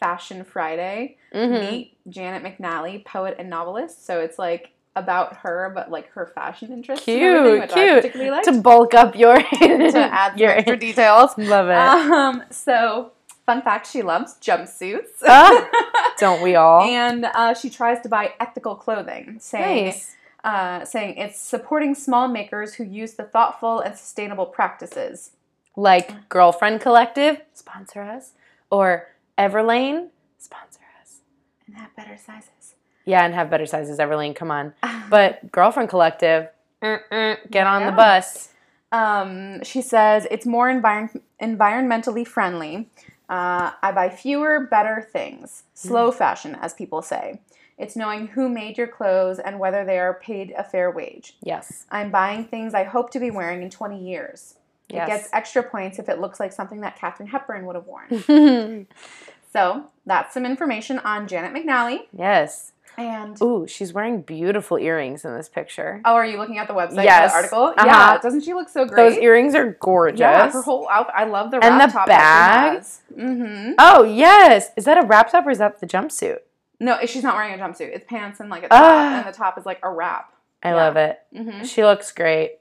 [0.00, 1.16] Fashion Friday.
[1.34, 1.60] Mhm.
[1.70, 4.04] Meet Janet McNally, poet and novelist.
[4.06, 7.04] So it's like about her, but like her fashion interests.
[7.04, 8.44] Cute, cute.
[8.44, 11.36] To bulk up your to add your extra details.
[11.38, 11.76] love it.
[11.76, 13.12] Um, so
[13.46, 15.22] fun fact: she loves jumpsuits.
[15.26, 16.82] Ah, Don't we all?
[16.84, 20.14] and uh, she tries to buy ethical clothing, saying nice.
[20.44, 25.32] uh, saying it's supporting small makers who use the thoughtful and sustainable practices.
[25.76, 28.32] Like Girlfriend Collective, sponsor us.
[28.70, 31.18] Or Everlane, sponsor us.
[31.66, 32.74] And have better sizes.
[33.04, 34.72] Yeah, and have better sizes, Everlane, come on.
[35.10, 36.48] But Girlfriend Collective,
[36.82, 38.48] mm-mm, get on the bus.
[38.92, 42.88] um, she says it's more envir- environmentally friendly.
[43.28, 45.64] Uh, I buy fewer, better things.
[45.74, 47.40] Slow fashion, as people say.
[47.76, 51.36] It's knowing who made your clothes and whether they are paid a fair wage.
[51.42, 51.86] Yes.
[51.90, 54.54] I'm buying things I hope to be wearing in 20 years.
[55.02, 58.86] It gets extra points if it looks like something that Katharine Hepburn would have worn.
[59.52, 62.06] so that's some information on Janet McNally.
[62.16, 62.70] yes.
[62.96, 66.00] And Ooh, she's wearing beautiful earrings in this picture.
[66.04, 67.02] oh, are you looking at the website?
[67.02, 67.32] Yes.
[67.32, 67.62] The article.
[67.76, 67.84] Uh-huh.
[67.84, 68.18] Yeah.
[68.18, 68.96] Doesn't she look so great?
[69.10, 70.20] Those earrings are gorgeous.
[70.20, 71.12] Yeah, her whole outfit.
[71.16, 72.82] I love the And wrap the top bag.
[73.18, 73.72] Mm-hmm.
[73.80, 74.70] oh, yes.
[74.76, 76.38] Is that a wrap top or is that the jumpsuit?
[76.78, 77.88] No, she's not wearing a jumpsuit.
[77.92, 79.18] It's pants and like a top, Ah.
[79.18, 80.32] and the top is like a wrap.
[80.62, 80.74] I Yeah.
[80.76, 81.18] love it.
[81.34, 81.64] Mm-hmm.
[81.64, 82.58] She looks great.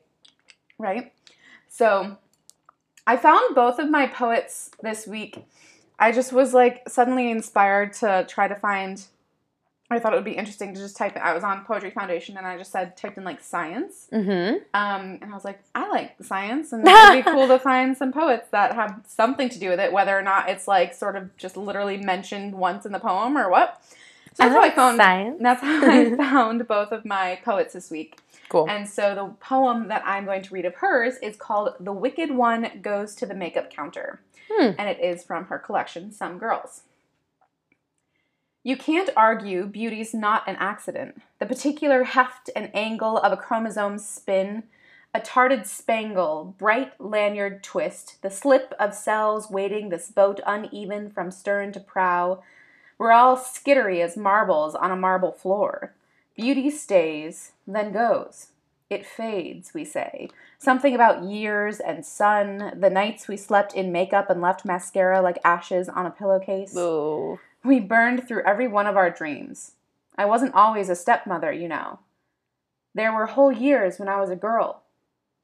[0.80, 1.14] right?
[1.70, 2.18] So
[3.06, 5.46] I found both of my poets this week.
[6.00, 9.04] I just was like suddenly inspired to try to find.
[9.92, 11.16] I thought it would be interesting to just type.
[11.18, 14.56] I was on Poetry Foundation and I just said typed in like science, Mm-hmm.
[14.74, 17.96] um, and I was like, I like science, and it would be cool to find
[17.96, 21.16] some poets that have something to do with it, whether or not it's like sort
[21.16, 23.84] of just literally mentioned once in the poem or what.
[24.34, 24.98] So that's how I found.
[24.98, 25.38] science.
[25.40, 28.18] That's how I found both of my poets this week.
[28.50, 28.70] Cool.
[28.70, 32.32] And so the poem that I'm going to read of hers is called The Wicked
[32.32, 34.22] One Goes to the Makeup Counter.
[34.52, 34.72] Hmm.
[34.78, 36.84] And it is from her collection, Some Girls.
[38.64, 41.22] You can't argue beauty's not an accident.
[41.40, 44.64] The particular heft and angle of a chromosome's spin,
[45.14, 51.30] a tarted spangle, bright lanyard twist, the slip of cells weighting this boat uneven from
[51.30, 52.42] stern to prow,
[52.98, 55.94] we're all skittery as marbles on a marble floor.
[56.36, 58.48] Beauty stays, then goes.
[58.90, 60.30] It fades, we say.
[60.58, 65.38] Something about years and sun, the nights we slept in makeup and left mascara like
[65.44, 66.76] ashes on a pillowcase.
[66.78, 67.40] Ooh.
[67.64, 69.74] We burned through every one of our dreams.
[70.18, 72.00] I wasn't always a stepmother, you know.
[72.96, 74.84] There were whole years when I was a girl.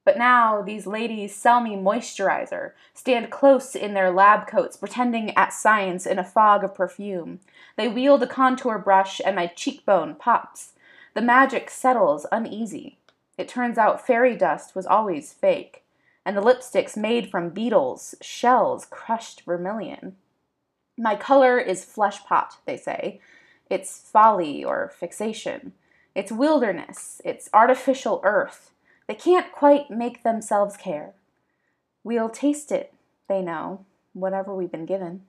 [0.06, 5.54] But now these ladies sell me moisturizer, stand close in their lab coats, pretending at
[5.54, 7.42] science in a fog of perfume.
[7.76, 10.74] They wield a contour brush, and my cheekbone pops.
[11.20, 12.98] The magic settles uneasy.
[13.38, 15.84] It turns out fairy dust was always fake,
[16.26, 20.16] and the lipsticks made from beetles, shells, crushed vermilion.
[20.98, 23.20] My color is flesh pot, they say.
[23.70, 25.74] It's folly or fixation.
[26.16, 27.22] It's wilderness.
[27.26, 28.72] It's artificial earth.
[29.06, 31.16] They can't quite make themselves care.
[32.02, 32.94] We'll taste it,
[33.28, 35.24] they know, whatever we've been given.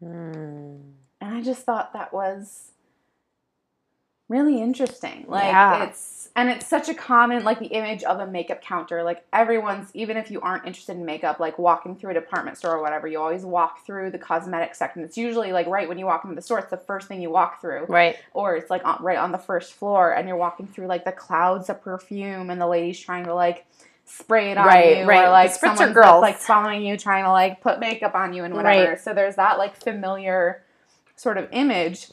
[0.00, 0.78] Hmm.
[1.20, 2.72] And I just thought that was
[4.30, 5.26] really interesting.
[5.28, 5.84] Like Yeah.
[5.84, 9.02] it's and it's such a common like the image of a makeup counter.
[9.02, 12.76] Like everyone's even if you aren't interested in makeup, like walking through a department store
[12.76, 15.02] or whatever, you always walk through the cosmetic section.
[15.02, 17.30] It's usually like right when you walk into the store, it's the first thing you
[17.30, 17.86] walk through.
[17.88, 18.16] Right.
[18.32, 21.12] Or it's like on, right on the first floor and you're walking through like the
[21.12, 23.66] clouds of perfume and the lady's trying to like
[24.04, 25.26] spray it on Right, you right.
[25.26, 26.22] or like someone's girls.
[26.22, 28.90] like following you trying to like put makeup on you and whatever.
[28.90, 29.00] Right.
[29.00, 30.62] So there's that like familiar
[31.16, 32.06] sort of image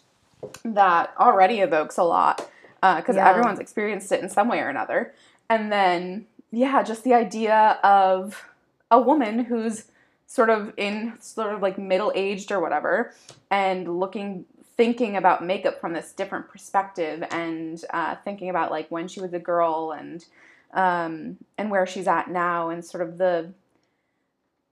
[0.63, 2.49] that already evokes a lot
[2.81, 3.27] because Yeah.
[3.29, 5.13] everyone's experienced it in some way or another.
[5.49, 8.45] And then, yeah, just the idea of
[8.91, 9.85] a woman who's
[10.27, 13.13] sort of in sort of like middle aged or whatever
[13.49, 14.45] and looking,
[14.75, 19.33] thinking about makeup from this different perspective and uh, thinking about like when she was
[19.33, 20.25] a girl and
[20.73, 23.49] um, and where she's at now and sort of the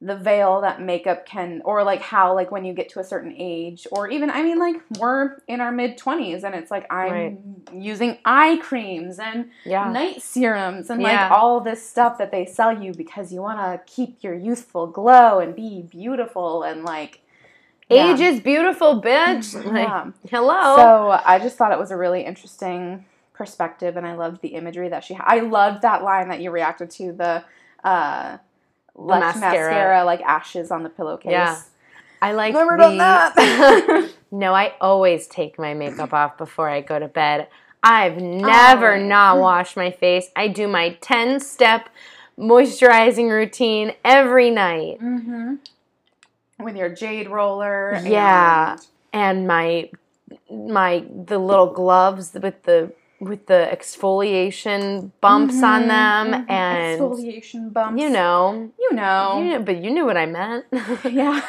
[0.06, 3.34] the veil that makeup can or like how like when you get to a certain
[3.38, 7.12] age or even i mean like we're in our mid 20s and it's like i'm
[7.12, 7.38] Right.
[7.74, 9.92] using eye creams and Yeah.
[9.92, 11.24] night serums and Yeah.
[11.24, 14.86] like all this stuff that they sell you because you want to keep your youthful
[14.88, 17.22] glow and be beautiful and like
[17.90, 18.14] yeah.
[18.14, 19.54] Age is beautiful, bitch.
[19.54, 20.10] Like, Yeah.
[20.32, 20.76] hello.
[20.76, 24.90] So I just thought it was a really interesting perspective, and I loved the imagery
[24.90, 25.14] that she.
[25.14, 25.24] had.
[25.28, 27.44] I loved that line that you reacted to the
[27.84, 28.40] uh,
[28.96, 29.70] left mascara.
[29.70, 30.04] mascara.
[30.06, 31.32] like ashes on the pillowcase.
[31.32, 31.60] Yeah.
[32.22, 34.10] I like Never the, done that.
[34.32, 37.48] no, I always take my makeup off before I go to bed.
[37.84, 39.08] I've never Always.
[39.08, 40.32] not washed my face.
[40.36, 41.90] I do my 10 step
[42.40, 45.00] moisturizing routine every night.
[45.00, 45.56] mm-hmm.
[46.64, 48.00] With your jade roller.
[48.04, 48.78] Yeah.
[49.14, 49.90] and- And my
[50.52, 56.50] my the little gloves with the with the exfoliation bumps on Mhm, them mhm.
[56.50, 58.02] and exfoliation bumps.
[58.02, 59.42] you know, You know.
[59.42, 60.66] you know, but you knew what I meant.
[61.06, 61.40] yeah.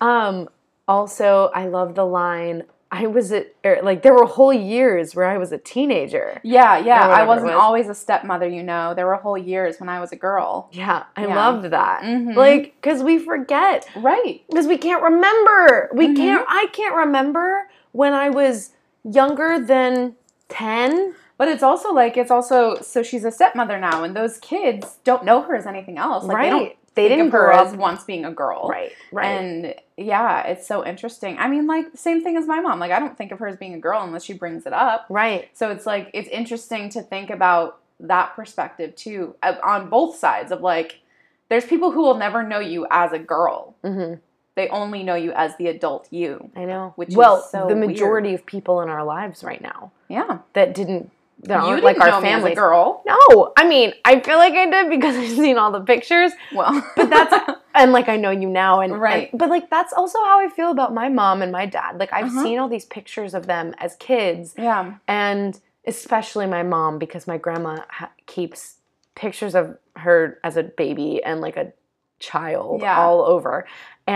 [0.00, 0.48] Um,
[0.86, 2.64] also, I love the line.
[2.90, 6.40] I was at er, like there were whole years where I was a teenager.
[6.42, 7.06] yeah, yeah.
[7.06, 7.60] I wasn't was.
[7.62, 8.94] always a stepmother, you know.
[8.94, 10.70] There were whole years when I was a girl.
[10.72, 11.36] Yeah, I Yeah.
[11.36, 12.02] loved that.
[12.02, 12.34] Mhm.
[12.34, 14.40] Like, because we forget, Right.
[14.48, 15.90] because we can't remember.
[15.92, 16.16] We Mhm.
[16.16, 16.46] can't.
[16.48, 18.70] I can't remember when I was
[19.04, 20.16] younger than
[20.48, 21.14] ten.
[21.36, 25.24] But it's also like it's also so she's a stepmother now, and those kids don't
[25.24, 26.24] know her as anything else.
[26.24, 26.44] Like right?
[26.44, 27.78] they don't They think didn't of her grow as up.
[27.78, 28.66] once being a girl.
[28.68, 28.90] Right.
[29.12, 29.26] Right.
[29.26, 31.38] And yeah, it's so interesting.
[31.38, 32.80] I mean, like same thing as my mom.
[32.80, 35.06] Like I don't think of her as being a girl unless she brings it up.
[35.08, 35.48] right.
[35.52, 39.34] So it's like it's interesting to think about that perspective too
[39.64, 41.00] on both sides of like
[41.48, 43.74] there's people who will never know you as a girl.
[43.84, 44.14] hmm
[44.58, 46.50] They only know you as the adult you.
[46.56, 46.92] I know.
[46.96, 47.86] Which is well, so the weird.
[47.88, 50.38] majority of people in our lives right now Yeah.
[50.54, 51.10] that didn't
[51.44, 52.52] that you didn't like our family.
[52.56, 53.00] girl.
[53.06, 56.84] No, I mean, I feel like I did because I've seen all the pictures, Well,
[56.96, 59.30] but that's and like I know you now, and Right.
[59.30, 61.98] and- but like that's also how I feel about my mom and my dad.
[62.00, 62.42] Like I've Uh-huh.
[62.42, 64.94] seen all these pictures of them as kids, yeah.
[65.06, 68.78] and especially my mom because my grandma ha- keeps
[69.14, 71.72] pictures of her as a baby and like a
[72.20, 72.98] child Yeah.
[73.00, 73.64] all over,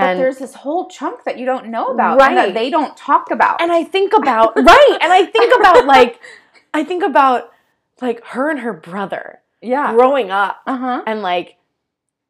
[0.00, 2.34] but there's this whole chunk that you don't know about and Right.
[2.46, 3.60] that they don't talk about.
[3.60, 6.20] and I think about right, and I think about like
[6.74, 7.50] I think about
[8.00, 9.92] like her and her brother yeah.
[9.92, 11.02] growing up Uh huh.
[11.06, 11.56] and like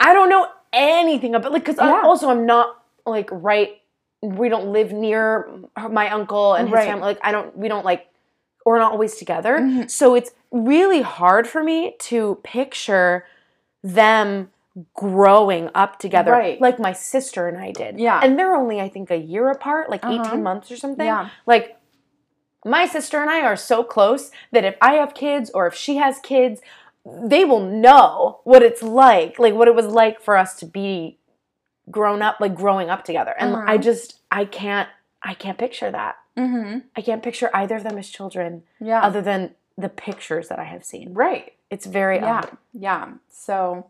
[0.00, 2.02] I don't know anything about like because Yeah.
[2.04, 3.78] also I'm not like right.
[4.22, 5.50] We don't live near
[5.90, 6.86] my uncle and his Right.
[6.88, 7.02] family.
[7.04, 7.56] Like I don't.
[7.56, 8.06] We don't like.
[8.64, 9.58] We're not always together.
[9.58, 9.90] Mhm.
[9.90, 13.26] So it's really hard for me to picture
[13.82, 14.50] them
[14.94, 16.60] growing up together, Right.
[16.60, 17.98] like my sister and I did.
[18.00, 18.20] Yeah.
[18.22, 20.22] and they're only I think a year apart, like Uh-huh.
[20.24, 21.04] eighteen months or something.
[21.06, 21.28] Yeah.
[21.46, 21.76] Like
[22.64, 25.96] my sister and I are so close that if I have kids or if she
[25.96, 26.60] has kids,
[27.04, 31.18] they will know what it's like, like what it was like for us to be
[31.90, 33.34] grown up, like growing up together.
[33.38, 33.64] And Uh-huh.
[33.66, 34.88] I just I can't
[35.22, 36.16] I can't picture that.
[36.36, 36.78] Mm-hmm.
[36.96, 39.02] I can't picture either of them as children Yeah.
[39.02, 41.12] other than the pictures that I have seen.
[41.14, 41.52] right.
[41.70, 42.38] It's very Yeah.
[42.38, 42.56] odd.
[42.74, 43.08] Yeah.
[43.30, 43.86] So,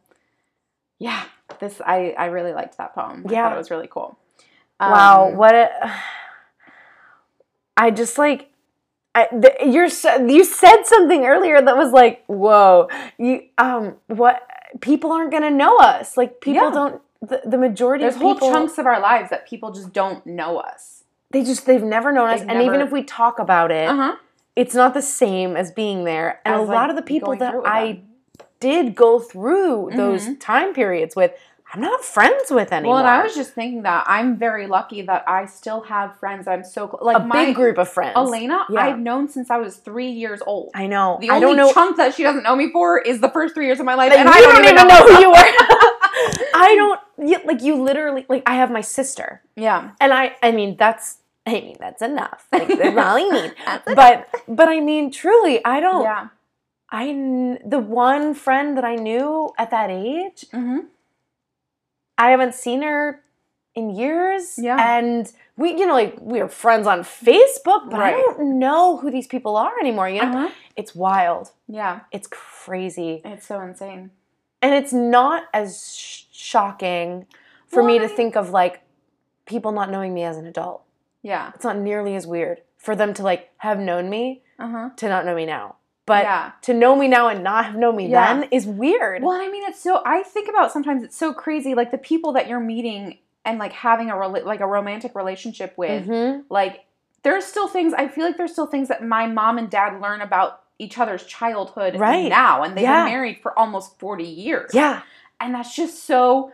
[1.07, 1.25] yeah,
[1.61, 3.25] this I I really liked that poem.
[3.27, 3.43] I Yeah.
[3.45, 4.17] thought it was really cool.
[4.81, 5.69] Wow, Um, what a
[7.77, 8.49] I just like
[9.15, 12.89] I, the, you're so, you said something earlier that was like, whoa,
[13.19, 14.41] you um, what
[14.81, 16.17] people aren't gonna know us.
[16.17, 16.71] Like people Yeah.
[16.71, 17.03] don't.
[17.21, 20.59] The, the majority There's of whole chunks of our lives that people just don't know
[20.59, 21.05] us.
[21.31, 24.17] they just they've never known us, They've and even if we talk about it, huh.
[24.57, 26.41] it's not the same as being there.
[26.45, 28.09] And a like, lot of the people that through it with I them.
[28.63, 30.41] Did go through those Mhm.
[30.41, 31.33] time periods with,
[31.75, 32.97] I'm not friends with anyone.
[32.97, 36.47] Well, and I was just thinking that I'm very lucky that I still have friends
[36.47, 37.03] I'm so close.
[37.03, 38.13] Like a my big group of friends.
[38.15, 38.81] Elena, Yeah.
[38.85, 40.71] I've known since I was three years old.
[40.75, 41.17] I know.
[41.21, 41.73] The I only don't know.
[41.73, 44.11] chunk that she doesn't know me for is the first three years of my life,
[44.11, 45.45] Like, and I don't, even know, who you are.
[46.55, 47.01] I don't
[47.47, 51.53] like you literally like I have my sister yeah, and I I mean that's I
[51.53, 53.55] mean that's enough like that's all I need
[53.87, 56.27] but but I mean truly I don't yeah.
[56.95, 60.81] I the one friend that I knew at that age Mm-hmm.
[62.19, 63.23] I haven't seen her
[63.75, 64.77] in years Yeah.
[64.79, 69.11] and we you know like we are friends on Facebook but I don't know who
[69.11, 70.51] these people are anymore you know Uh-huh.
[70.77, 74.11] it's wild Yeah, it's crazy it's so insane.
[74.61, 77.27] and it's not as sh- shocking
[77.67, 78.83] for me to think of like
[79.47, 80.83] people not knowing me as an adult
[81.23, 81.53] Yeah.
[81.55, 84.89] it's not nearly as weird for them to like have known me Uh huh.
[84.97, 85.77] to not know me now
[86.13, 86.53] but yeah.
[86.63, 88.35] to know me now and not have known me Yeah.
[88.35, 90.03] then is weird Well, I mean, it's so.
[90.05, 91.75] I think about sometimes it's so crazy.
[91.75, 95.75] Like the people that you're meeting and like having a rela- like a romantic relationship
[95.77, 96.07] with.
[96.07, 96.45] Mhm.
[96.49, 96.85] Like
[97.23, 97.93] there's still things.
[97.95, 101.25] I feel like there's still things that my mom and dad learn about each other's
[101.25, 102.29] childhood Right.
[102.29, 103.05] now, and they've Yeah.
[103.05, 104.71] been married for almost forty years.
[104.75, 105.03] yeah
[105.41, 106.53] and that's just so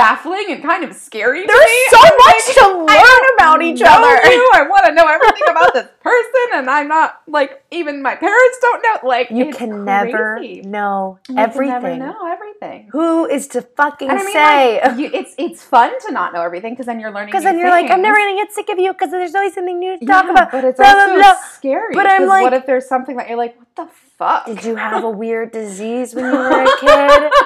[0.00, 1.44] baffling and kind of scary.
[1.46, 4.50] there's so I'm much like, to learn about each other you.
[4.54, 8.58] I want to know everything about this person, and I'm not like even my parents
[8.62, 9.08] don't know.
[9.08, 10.62] Like you can never crazy.
[10.62, 12.88] know You can everything never know everything.
[12.92, 16.42] who is to fucking I mean, say like, you, it's it's fun to not know
[16.42, 17.28] everything because then you're learning.
[17.32, 19.78] because then you're like i'm never gonna get sick of you because there's always something
[19.78, 21.34] new to Yeah, talk about but it's blah, blah, also blah.
[21.52, 21.94] scary.
[21.94, 24.46] But I'm like- what if there's something that you're like, what the fuck?
[24.46, 27.32] Did you have a weird disease when you were a kid?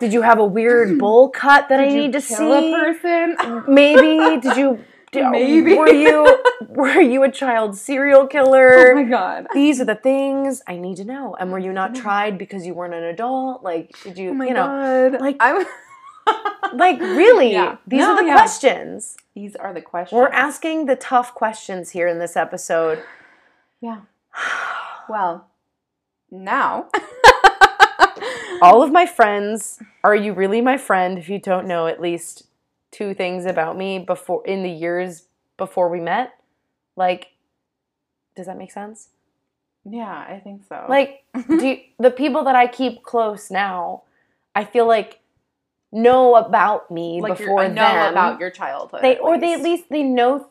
[0.00, 2.60] Did you have a weird bowl cut that I Did you need to kill a
[2.60, 2.72] see?
[2.74, 3.64] person?
[3.68, 4.84] Maybe did you?
[5.12, 5.74] did- Maybe.
[5.74, 8.92] were you were you a child serial killer?
[8.92, 9.46] oh my god.
[9.54, 11.34] These are the things I need to know.
[11.40, 13.62] And were you not oh tried because you weren't an adult?
[13.62, 14.30] Like, did you?
[14.30, 15.20] Oh my you know, god.
[15.20, 15.52] like- I.
[15.54, 15.66] Was
[16.74, 17.52] Like really?
[17.52, 17.78] Yeah.
[17.86, 18.34] These No, are the yeah.
[18.34, 19.16] questions.
[19.34, 20.18] These are the questions.
[20.18, 23.02] We're asking the tough questions here in this episode.
[23.80, 24.00] Yeah.
[25.08, 25.48] Well,
[26.30, 26.88] now.
[28.62, 32.44] All of my friends are you really my friend if you don't know at least
[32.90, 35.24] two things about me before in the years
[35.56, 36.32] before we met
[36.96, 37.28] like
[38.34, 39.08] does that make sense
[39.90, 40.84] yeah, I think so.
[40.88, 44.02] like do you, the people that i keep close now
[44.54, 45.20] i feel like
[45.90, 49.00] know about me like before you know them about your childhood.
[49.02, 50.48] they or they at least they know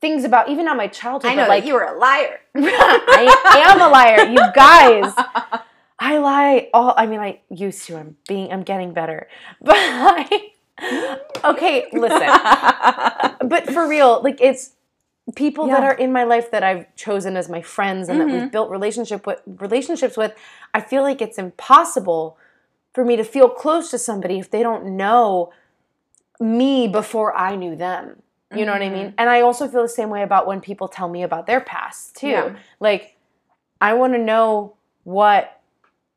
[0.00, 2.40] things about even on my childhood I know like you were a liar.
[2.54, 5.60] I am a liar, you guys.
[6.02, 7.96] I lie all I mean I used to.
[7.96, 9.28] I'm being I'm getting better.
[9.62, 10.48] But I
[11.44, 12.28] Okay, listen.
[13.48, 14.72] But for real, like it's
[15.36, 18.32] people that are in my life that I've chosen as my friends and that Mhm.
[18.32, 20.34] we've built relationship with relationships with,
[20.74, 22.36] I feel like it's impossible
[22.94, 25.52] for me to feel close to somebody if they don't know
[26.40, 28.22] me before I knew them.
[28.54, 29.14] You know what I mean?
[29.16, 32.16] And I also feel the same way about when people tell me about their past
[32.16, 32.28] too.
[32.28, 32.56] Yeah.
[32.80, 33.16] Like
[33.80, 34.74] I want to know
[35.04, 35.61] what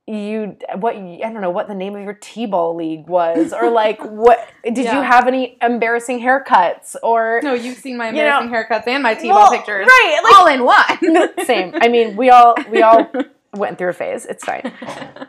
[0.08, 4.00] you what I don't know what the name of your t-ball league was or like
[4.04, 4.98] what did Yeah.
[4.98, 9.02] you have any embarrassing haircuts or No, you've seen my You know- embarrassing haircuts and
[9.02, 9.88] my T-ball Well, pictures.
[9.88, 11.46] right like all in one.
[11.46, 13.12] same I mean we all we all
[13.56, 14.72] went through a phase it's fine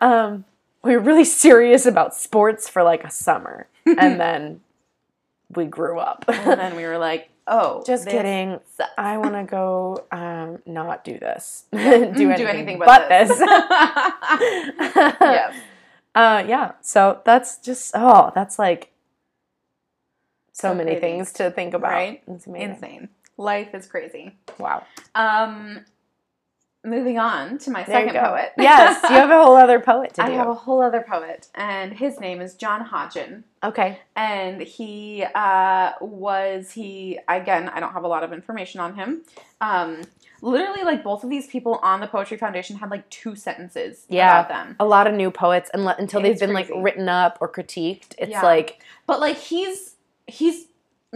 [0.03, 0.45] um
[0.83, 4.61] we were really serious about sports for like a summer and then
[5.55, 8.91] we grew up and then we were like, oh, just kidding sucks.
[8.99, 13.29] I want to go um not do this do, anything anything but, but this.
[13.29, 13.41] this.
[15.21, 15.55] yes.
[16.15, 16.73] Uh, yeah.
[16.81, 18.91] So that's just oh, that's like
[20.53, 21.01] so, So many crazy.
[21.01, 21.93] things to think about.
[21.93, 22.23] Right?
[22.27, 22.71] It's amazing.
[22.71, 23.09] Insane.
[23.37, 24.35] Life is crazy.
[24.59, 24.87] Wow.
[25.15, 25.85] Um,
[26.87, 28.53] moving on to my There second poet.
[28.59, 30.35] yes, you have a whole other poet to I do.
[30.37, 33.43] have a whole other poet, and his name is John Hodgen.
[33.65, 33.99] okay.
[34.15, 39.23] and he uh, was he again i don't have a lot of information on him
[39.61, 40.03] um,
[40.43, 44.31] literally like both of these people on the poetry foundation had like two sentences Yeah.
[44.41, 46.73] about them A lot of new poets, and until they've been crazy.
[46.75, 48.43] like written up or critiqued, it's Yeah.
[48.43, 50.67] like but like he's he's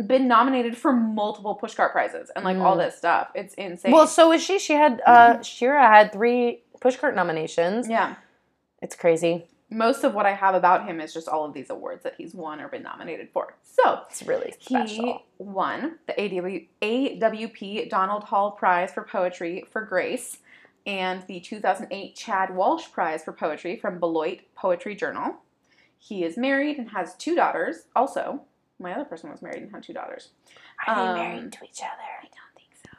[0.02, 2.84] been nominated for multiple pushcart prizes and like all Mm.
[2.84, 4.58] this stuff it's insane well, so is she.
[4.58, 7.88] She had uh, Shira had three pushcart nominations.
[7.88, 8.14] yeah
[8.82, 9.46] It's crazy.
[9.70, 12.34] most of what i have about him is just all of these awards that he's
[12.34, 15.04] won or been nominated for so It's really special.
[15.04, 20.38] He won the AW, AWP Donald Hall Prize for Poetry for Grace
[20.86, 25.36] and the 2008 Chad Walsh Prize for Poetry from Beloit Poetry Journal.
[25.98, 27.84] He is married and has two daughters.
[27.94, 28.42] Also,
[28.80, 30.30] my other person was married and had two daughters.
[30.86, 32.08] Are they um, married to each other?
[32.22, 32.90] I don't think so.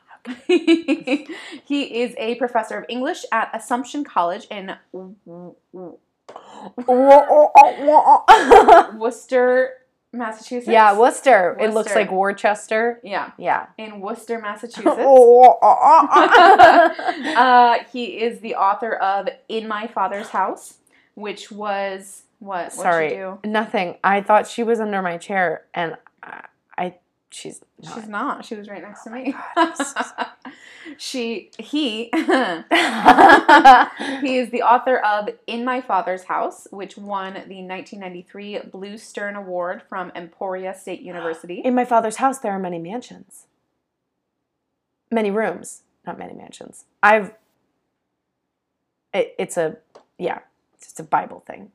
[1.28, 1.28] Okay.
[1.66, 4.76] he is a professor of English at Assumption College in
[8.98, 9.70] Worcester,
[10.14, 10.68] Massachusetts.
[10.72, 11.58] yeah, Worcester.
[11.60, 13.00] It looks like Worcester.
[13.04, 13.68] Yeah, Yeah.
[13.78, 15.00] in Worcester, Massachusetts.
[17.38, 20.76] uh, he is the author of In My Father's House,
[21.16, 22.74] which was what?
[22.74, 23.38] Sorry, do?
[23.46, 23.98] nothing.
[24.04, 26.96] I thought she was under my chair, and I, I
[27.30, 27.94] she's not.
[27.94, 28.44] She's not.
[28.46, 29.36] She was right next to oh me.
[29.56, 30.02] God, so
[30.98, 32.20] she he he
[34.38, 40.12] is the author of In My Father's House, which won the 1993 Bluestem Award from
[40.16, 41.60] Emporia State University.
[41.64, 43.46] In my father's house, there are many mansions,
[45.12, 46.86] many rooms, not many mansions.
[47.04, 47.36] I've.
[49.14, 49.78] It, it's a
[50.18, 50.40] yeah,
[50.74, 51.72] it's a Bible thing.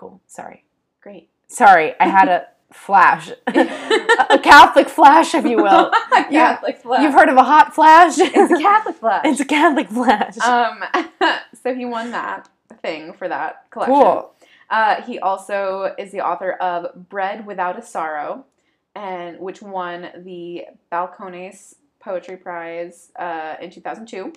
[0.00, 0.18] Cool.
[0.26, 0.64] Sorry,
[1.02, 1.28] Great.
[1.46, 1.92] sorry.
[2.00, 5.90] I had a flash, a Catholic flash, if you will.
[6.10, 7.02] Catholic flash.
[7.02, 8.14] You've heard of a hot flash?
[8.16, 9.26] It's a Catholic flash.
[9.26, 10.38] It's a Catholic flash.
[10.38, 10.82] Um,
[11.62, 12.48] so he won that
[12.80, 13.94] thing for that collection.
[13.94, 14.34] cool.
[14.70, 18.46] Uh, he also is the author of Bread Without a Sorrow,
[18.94, 24.32] and which won the Balcones Poetry Prize uh, in 2002.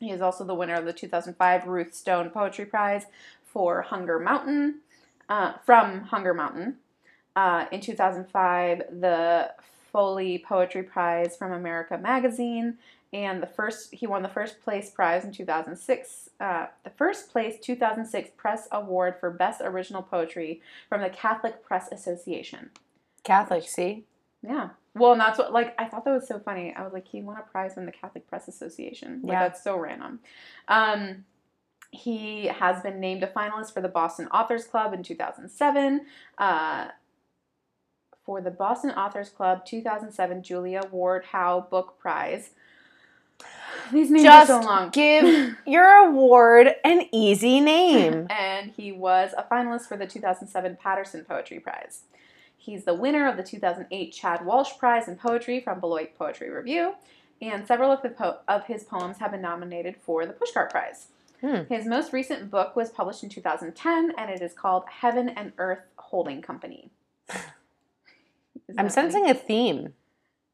[0.00, 3.06] He is also the winner of the 2005 Ruth Stone Poetry Prize
[3.52, 4.80] for Hunger Mountain,
[5.28, 6.76] uh, from Hunger Mountain.
[7.34, 9.52] Uh, in 2005, the
[9.92, 12.78] Foley Poetry Prize from America Magazine,
[13.12, 17.56] and the first he won the first place prize in 2006 uh, the first place
[17.60, 22.70] 2006 press award for best original poetry from the catholic press association
[23.22, 24.04] Catholic, see?
[24.42, 27.06] yeah well and that's what like i thought that was so funny i was like
[27.06, 29.42] he won a prize from the catholic press association like, Yeah.
[29.48, 30.18] that's so random
[30.68, 31.24] um,
[31.92, 36.06] he has been named a finalist for the boston authors club in 2007
[36.38, 36.88] uh,
[38.24, 42.50] for the boston authors club 2007 julia ward howe book prize
[43.92, 48.26] these names Just are so long give your award an easy name.
[48.30, 52.02] and he was a finalist for the 2007 Paterson Poetry Prize.
[52.56, 56.94] He's the winner of the 2008 Chad Walsh Prize in Poetry from Beloit Poetry Review,
[57.40, 61.08] and several of, the po- of his poems have been nominated for the Pushcart Prize.
[61.42, 61.62] Hmm.
[61.68, 65.80] His most recent book was published in 2010, and it is called Heaven and Earth
[65.96, 66.90] Holding Company.
[67.30, 67.36] I'm
[68.68, 68.88] that funny?
[68.90, 69.94] sensing a theme.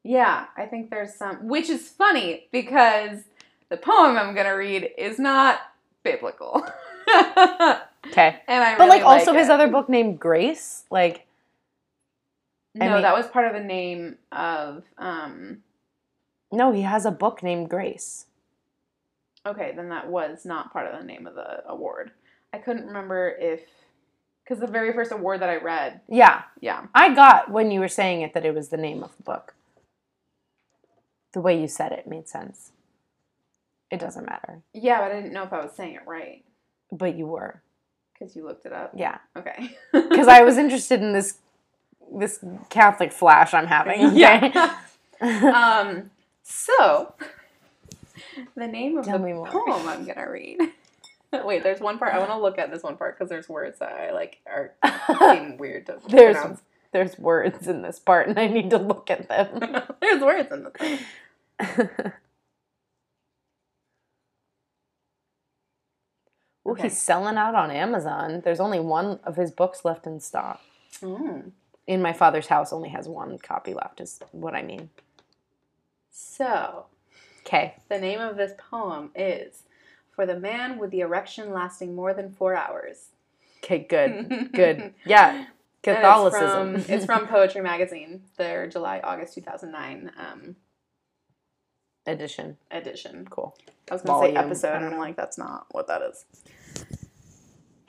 [0.03, 3.19] Yeah, I think there's some, which is funny because
[3.69, 5.59] the poem I'm going to read is not
[6.03, 6.65] biblical.
[8.07, 8.39] Okay.
[8.47, 11.27] And I But really like also his other book named Grace, like
[12.79, 14.83] I No, mean- that was part of the name of.
[14.97, 15.57] um
[16.51, 18.25] no, he has a book named Grace.
[19.49, 22.11] Okay, then that was not part of the name of the award.
[22.53, 23.61] I couldn't remember if
[24.43, 26.41] because the very first award that I read, Yeah.
[26.59, 29.23] yeah, I got when you were saying it that it was the name of the
[29.23, 29.53] book.
[31.33, 32.71] The way you said it made sense.
[33.91, 34.61] It doesn't matter.
[34.73, 36.43] yeah, but I didn't know if I was saying it right
[36.91, 37.61] But you were.
[38.13, 38.91] because you looked it up.
[38.95, 39.17] Yeah.
[39.37, 39.75] Okay.
[39.91, 41.37] Because I was interested in this
[42.11, 44.03] this Catholic flash I'm having.
[44.07, 44.15] Okay?
[44.15, 44.75] Yeah.
[45.81, 46.09] um.
[46.43, 47.13] So,
[48.55, 49.47] the name of Tell the me more.
[49.47, 50.59] poem I'm gonna read.
[51.45, 53.79] Wait, there's one part I want to look at this one part because there's words
[53.79, 54.73] that I like are
[55.19, 56.61] seem weird to There's pronounce.
[56.91, 59.59] there's words in this part, and I need to look at them.
[60.01, 61.01] there's words in this.
[66.67, 66.83] Ooh, Okay.
[66.83, 68.41] he's selling out on Amazon.
[68.43, 70.61] There's only one of his books left in stock.
[71.01, 71.51] Mm.
[71.87, 74.01] In my father's house, only has one copy left.
[74.01, 74.89] Is what I mean.
[76.11, 76.85] So
[77.49, 77.75] Okay.
[77.89, 79.63] the name of this poem is
[80.11, 83.09] "For the Man with the Erection Lasting More Than Four Hours."
[83.63, 83.79] Okay.
[83.79, 84.51] Good.
[84.53, 84.93] Good.
[85.05, 85.45] Yeah.
[85.81, 86.75] Catholicism.
[86.75, 90.55] It's from, it's from Poetry Magazine, their July August 2009 um,
[92.05, 92.57] edition.
[92.69, 93.25] edition.
[93.29, 93.55] Cool.
[93.89, 96.25] I was going to say episode, and I'm like, that's not what that is.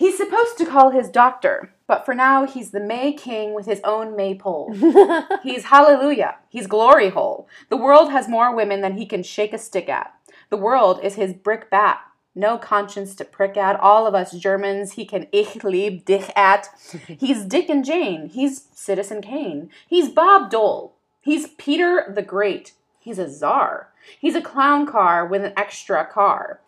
[0.01, 3.82] He's supposed to call his doctor, but for now he's the May King with his
[3.84, 4.72] own maypole.
[5.42, 6.36] He's hallelujah.
[6.48, 7.46] He's glory hole.
[7.68, 10.14] The world has more women than he can shake a stick at.
[10.48, 12.01] The world is his brick bat.
[12.34, 13.78] No conscience to prick at.
[13.78, 16.70] All of us Germans he can ich lieb dich at.
[17.07, 18.30] He's Dick and Jane.
[18.30, 19.68] He's Citizen Kane.
[19.86, 20.94] He's Bob Dole.
[21.20, 22.72] He's Peter the Great.
[23.01, 23.90] He's a czar.
[24.18, 26.61] He's a clown car with an extra car.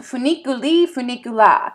[0.00, 1.72] Funiculi funicula.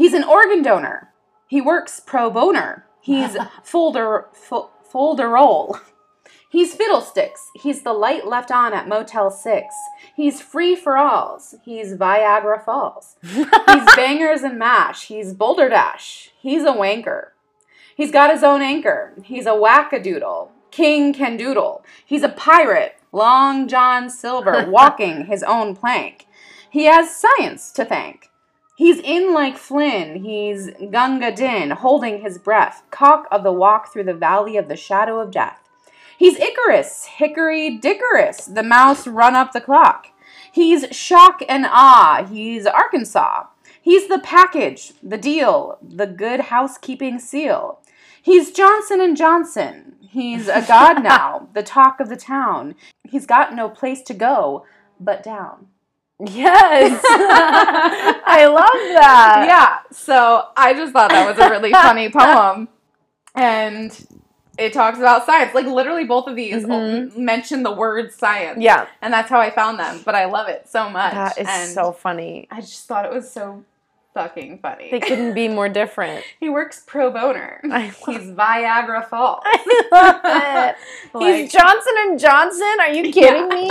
[0.00, 1.10] He's an organ donor.
[1.46, 2.86] He works pro boner.
[3.02, 5.78] He's folder fo- folderol.
[6.48, 7.50] He's fiddlesticks.
[7.54, 9.74] He's the light left on at Motel 6.
[10.16, 11.54] He's free for alls.
[11.66, 13.16] He's Viagra Falls.
[13.22, 13.46] He's
[13.94, 15.08] bangers and mash.
[15.08, 16.30] He's Boulder Dash.
[16.40, 17.32] He's a wanker.
[17.94, 19.12] He's got his own anchor.
[19.22, 20.48] He's a wackadoodle.
[20.70, 21.84] King can doodle.
[22.06, 22.96] He's a pirate.
[23.12, 26.26] Long John Silver walking his own plank.
[26.70, 28.29] He has science to thank.
[28.80, 30.24] He's in like Flynn.
[30.24, 32.82] He's Gunga Din, holding his breath.
[32.90, 35.68] Cock of the walk through the valley of the shadow of death.
[36.16, 40.06] He's Icarus, Hickory Dickorous, the mouse run up the clock.
[40.50, 42.26] He's shock and awe.
[42.26, 43.48] He's Arkansas.
[43.82, 47.80] He's the package, the deal, the good housekeeping seal.
[48.22, 49.96] He's Johnson and Johnson.
[50.00, 52.76] He's a god now, the talk of the town.
[53.04, 54.64] He's got no place to go
[54.98, 55.66] but down.
[56.26, 57.00] Yes.
[57.04, 59.44] I love that.
[59.46, 62.68] yeah, so I just thought that was a really funny poem.
[63.34, 64.06] And
[64.58, 65.54] it talks about science.
[65.54, 67.16] Like literally both of these Mhm.
[67.16, 68.58] mention the word science.
[68.60, 68.86] Yeah.
[69.00, 70.00] And that's how I found them.
[70.04, 71.14] But I love it so much.
[71.14, 72.48] That is and so funny.
[72.50, 73.64] I just thought it was so
[74.14, 74.90] fucking funny.
[74.90, 76.24] They couldn't be more different.
[76.40, 77.60] he works pro boner.
[77.64, 79.42] He's Viagra Falls.
[79.44, 80.76] I love it.
[81.14, 82.74] Like- He's Johnson and Johnson.
[82.80, 83.68] Are you kidding me?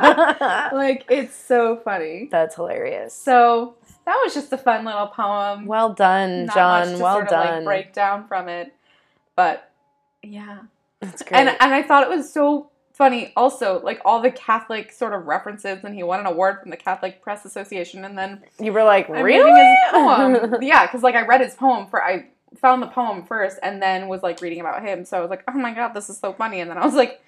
[0.00, 2.28] like it's so funny.
[2.30, 3.14] That's hilarious.
[3.14, 5.66] So that was just a fun little poem.
[5.66, 6.98] Well done, Not John.
[6.98, 7.54] well sort of, done.
[7.56, 8.72] like, break down from it,
[9.36, 9.70] but
[10.22, 10.60] yeah,
[11.00, 11.38] That's great.
[11.40, 13.32] and and I thought it was so funny.
[13.36, 16.76] Also, like all the Catholic sort of references, and he won an award from the
[16.76, 19.50] Catholic Press Association, and then you were like, I'm really?
[19.50, 20.56] reading his poem.
[20.62, 22.26] yeah, because like I read his poem for I
[22.56, 25.04] found the poem first, and then was like reading about him.
[25.04, 26.60] So I was like, oh my god, this is so funny.
[26.60, 27.20] And then I was like,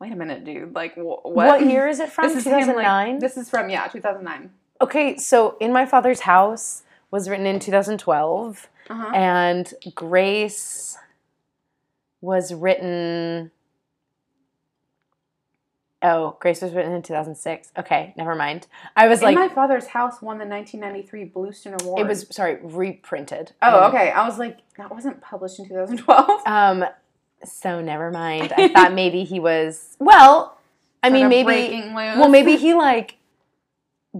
[0.00, 1.34] wait a minute, dude, like wh- what?
[1.34, 1.66] what?
[1.66, 2.28] year is it from?
[2.28, 3.18] This is him, like- 2009?
[3.20, 4.50] this is from yeah, 2009.
[4.82, 9.10] okay, so In My Father's House was written in 2012, Uh-huh.
[9.14, 10.98] and Grace
[12.20, 13.50] was written.
[16.04, 17.72] Oh, Grace was written in 2006.
[17.78, 18.66] Okay, never mind.
[18.94, 22.00] I was In like, my father's house won the 1993 Bluestone Award.
[22.00, 23.52] it was sorry, reprinted.
[23.62, 24.10] Oh, Um, okay.
[24.10, 26.42] I was like, that wasn't published in 2012.
[26.46, 26.84] Um,
[27.44, 28.52] so never mind.
[28.56, 29.96] I thought maybe he was.
[29.98, 30.58] Well,
[31.02, 31.90] I mean, maybe.
[31.94, 33.16] Well, maybe he like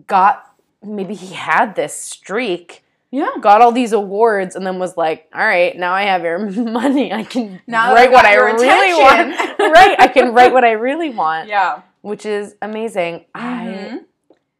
[0.07, 0.51] got.
[0.83, 2.84] Maybe he had this streak,
[3.15, 3.29] Yeah.
[3.41, 6.39] got all these awards, and then was like, "All right, now I have your
[6.81, 7.13] money.
[7.13, 9.59] I can Now write I've what I really attention." want.
[9.77, 9.97] right?
[10.01, 11.83] I can write what I really want, Yeah.
[12.03, 13.21] which is amazing.
[13.21, 13.25] Mhm.
[13.35, 14.01] I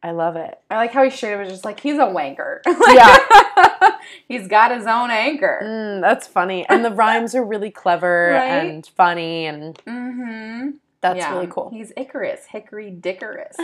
[0.07, 0.59] I love it.
[0.69, 2.59] I like how he straight up was just like, he's a wanker.
[2.93, 3.97] Yeah.
[4.27, 5.59] he's got his own anchor.
[5.63, 8.69] Mm, that's funny, and the rhymes are really clever Right?
[8.69, 10.69] and funny, and Mm-hmm.
[11.05, 11.33] That's yeah.
[11.33, 11.69] really cool.
[11.69, 13.55] He's Icarus, Hickory Dickorous.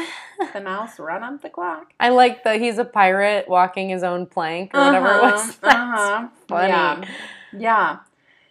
[0.53, 1.91] the mouse run up the clock.
[1.99, 5.55] I like that he's a pirate walking his own plank or whatever it was.
[5.61, 6.27] That's Uh-huh.
[6.47, 6.67] funny.
[6.69, 7.05] Yeah.
[7.57, 7.97] Yeah.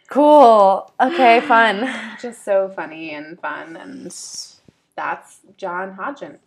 [0.09, 0.93] Cool.
[1.01, 1.89] Okay, fun.
[2.21, 3.77] Just so funny and fun.
[3.77, 4.07] And
[4.97, 6.39] that's John Hodgen.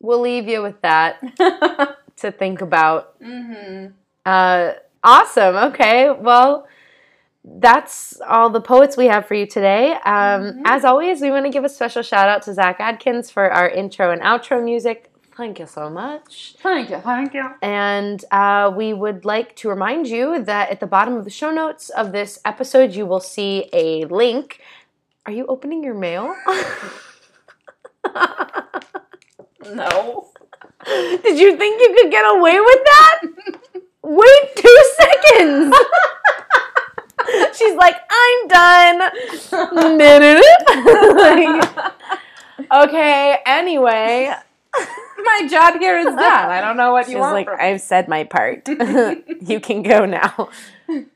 [0.00, 1.20] We'll leave you with that
[2.16, 3.20] to think about.
[3.20, 3.92] mm-hmm.
[4.26, 4.72] Uh,
[5.02, 5.56] awesome.
[5.72, 6.10] Okay.
[6.10, 6.66] Well,
[7.44, 9.92] that's all the poets we have for you today.
[9.92, 10.62] Um, Mhm.
[10.64, 13.68] As always, we want to give a special shout out to Zach Adkins for our
[13.68, 15.10] intro and outro music.
[15.36, 16.54] Thank you so much.
[16.62, 16.98] Thank you.
[16.98, 17.44] Thank you.
[17.60, 21.50] And uh, we would like to remind you that at the bottom of the show
[21.50, 24.60] notes of this episode, you will see a link.
[25.26, 26.34] Are you opening your mail?
[29.72, 30.28] No.
[30.84, 33.20] Did you think you could get away with that?
[34.02, 35.74] Wait two seconds.
[37.54, 38.98] She's like, I'm done.
[41.16, 41.68] Like,
[42.88, 44.32] okay, anyway.
[45.24, 46.18] My job here is done.
[46.18, 47.48] I don't know what She's you want like.
[47.48, 48.68] I've said my part.
[49.40, 50.50] you can go now.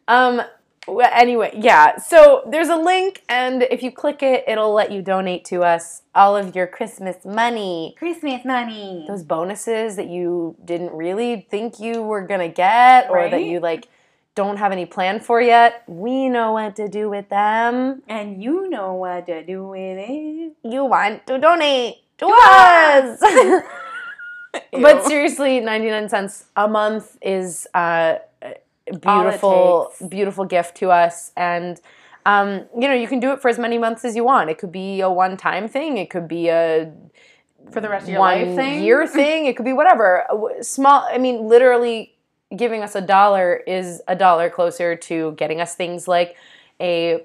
[0.07, 0.43] Um.
[0.87, 1.99] well, Anyway, yeah.
[1.99, 6.03] So there's a link, and if you click it, it'll let you donate to us
[6.15, 7.95] all of your Christmas money.
[7.99, 9.05] Christmas money.
[9.09, 13.89] Those bonuses that you didn't really think you were gonna get, or that you like
[14.39, 15.83] don't have any plan for yet.
[15.89, 18.05] We know what to do with them.
[18.07, 20.53] And you know what to do with it.
[20.63, 23.21] You want to donate to To us.
[24.73, 31.33] but seriously, 99 cents a month is uh, a beautiful, beautiful gift to us.
[31.37, 31.81] And,
[32.25, 34.51] um, you know, you can do it for as many months as you want.
[34.51, 36.93] It could be a one time thing, it could be a
[37.73, 38.85] For the rest of your one life thing?
[38.85, 40.25] year thing, it could be whatever.
[40.61, 42.15] Small, I mean, literally
[42.57, 46.37] giving us a dollar is a dollar closer to getting us things like
[46.81, 47.25] a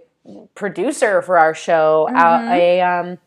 [0.55, 2.49] producer for our show, a, Mhm.
[2.51, 3.17] a, um,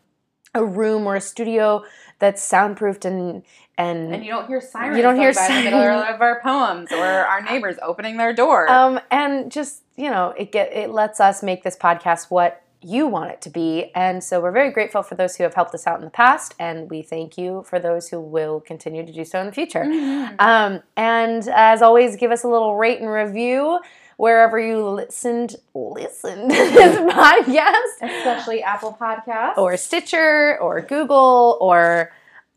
[0.53, 1.83] a room or a studio
[2.19, 3.43] that's soundproofed and
[3.79, 6.91] and, And you don't hear sirens You don't hear in the middle of our poems
[6.91, 8.67] or our neighbors opening their door.
[8.67, 13.07] um and just you know it get it lets us make this podcast what you
[13.07, 15.87] want it to be and so we're very grateful for those who have helped us
[15.87, 19.25] out in the past and we thank you for those who will continue to do
[19.25, 20.35] so in the future Mhm.
[20.39, 23.79] um, and as always give us a little rate and review
[24.17, 29.57] wherever you listened listened to this podcast Especially Apple Podcasts.
[29.57, 32.11] or stitcher or google or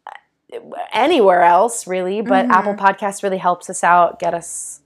[0.07, 0.59] uh,
[0.93, 2.51] anywhere else really but Mhm.
[2.51, 4.81] apple podcast really helps us out get us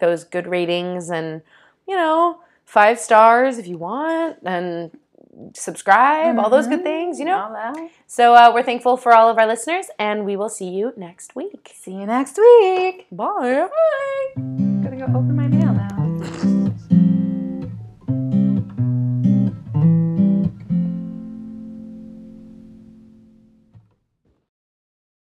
[0.00, 1.42] those good ratings and
[1.86, 2.40] you know
[2.78, 4.90] five stars if you want and
[5.68, 6.90] subscribe all those good Mhm.
[6.92, 7.40] things you know
[8.06, 11.28] so uh, we're thankful for all of our listeners and we will see you next
[11.40, 12.96] week See you next week.
[13.10, 14.42] bye Bye.
[14.84, 15.71] Gotta go open my mail.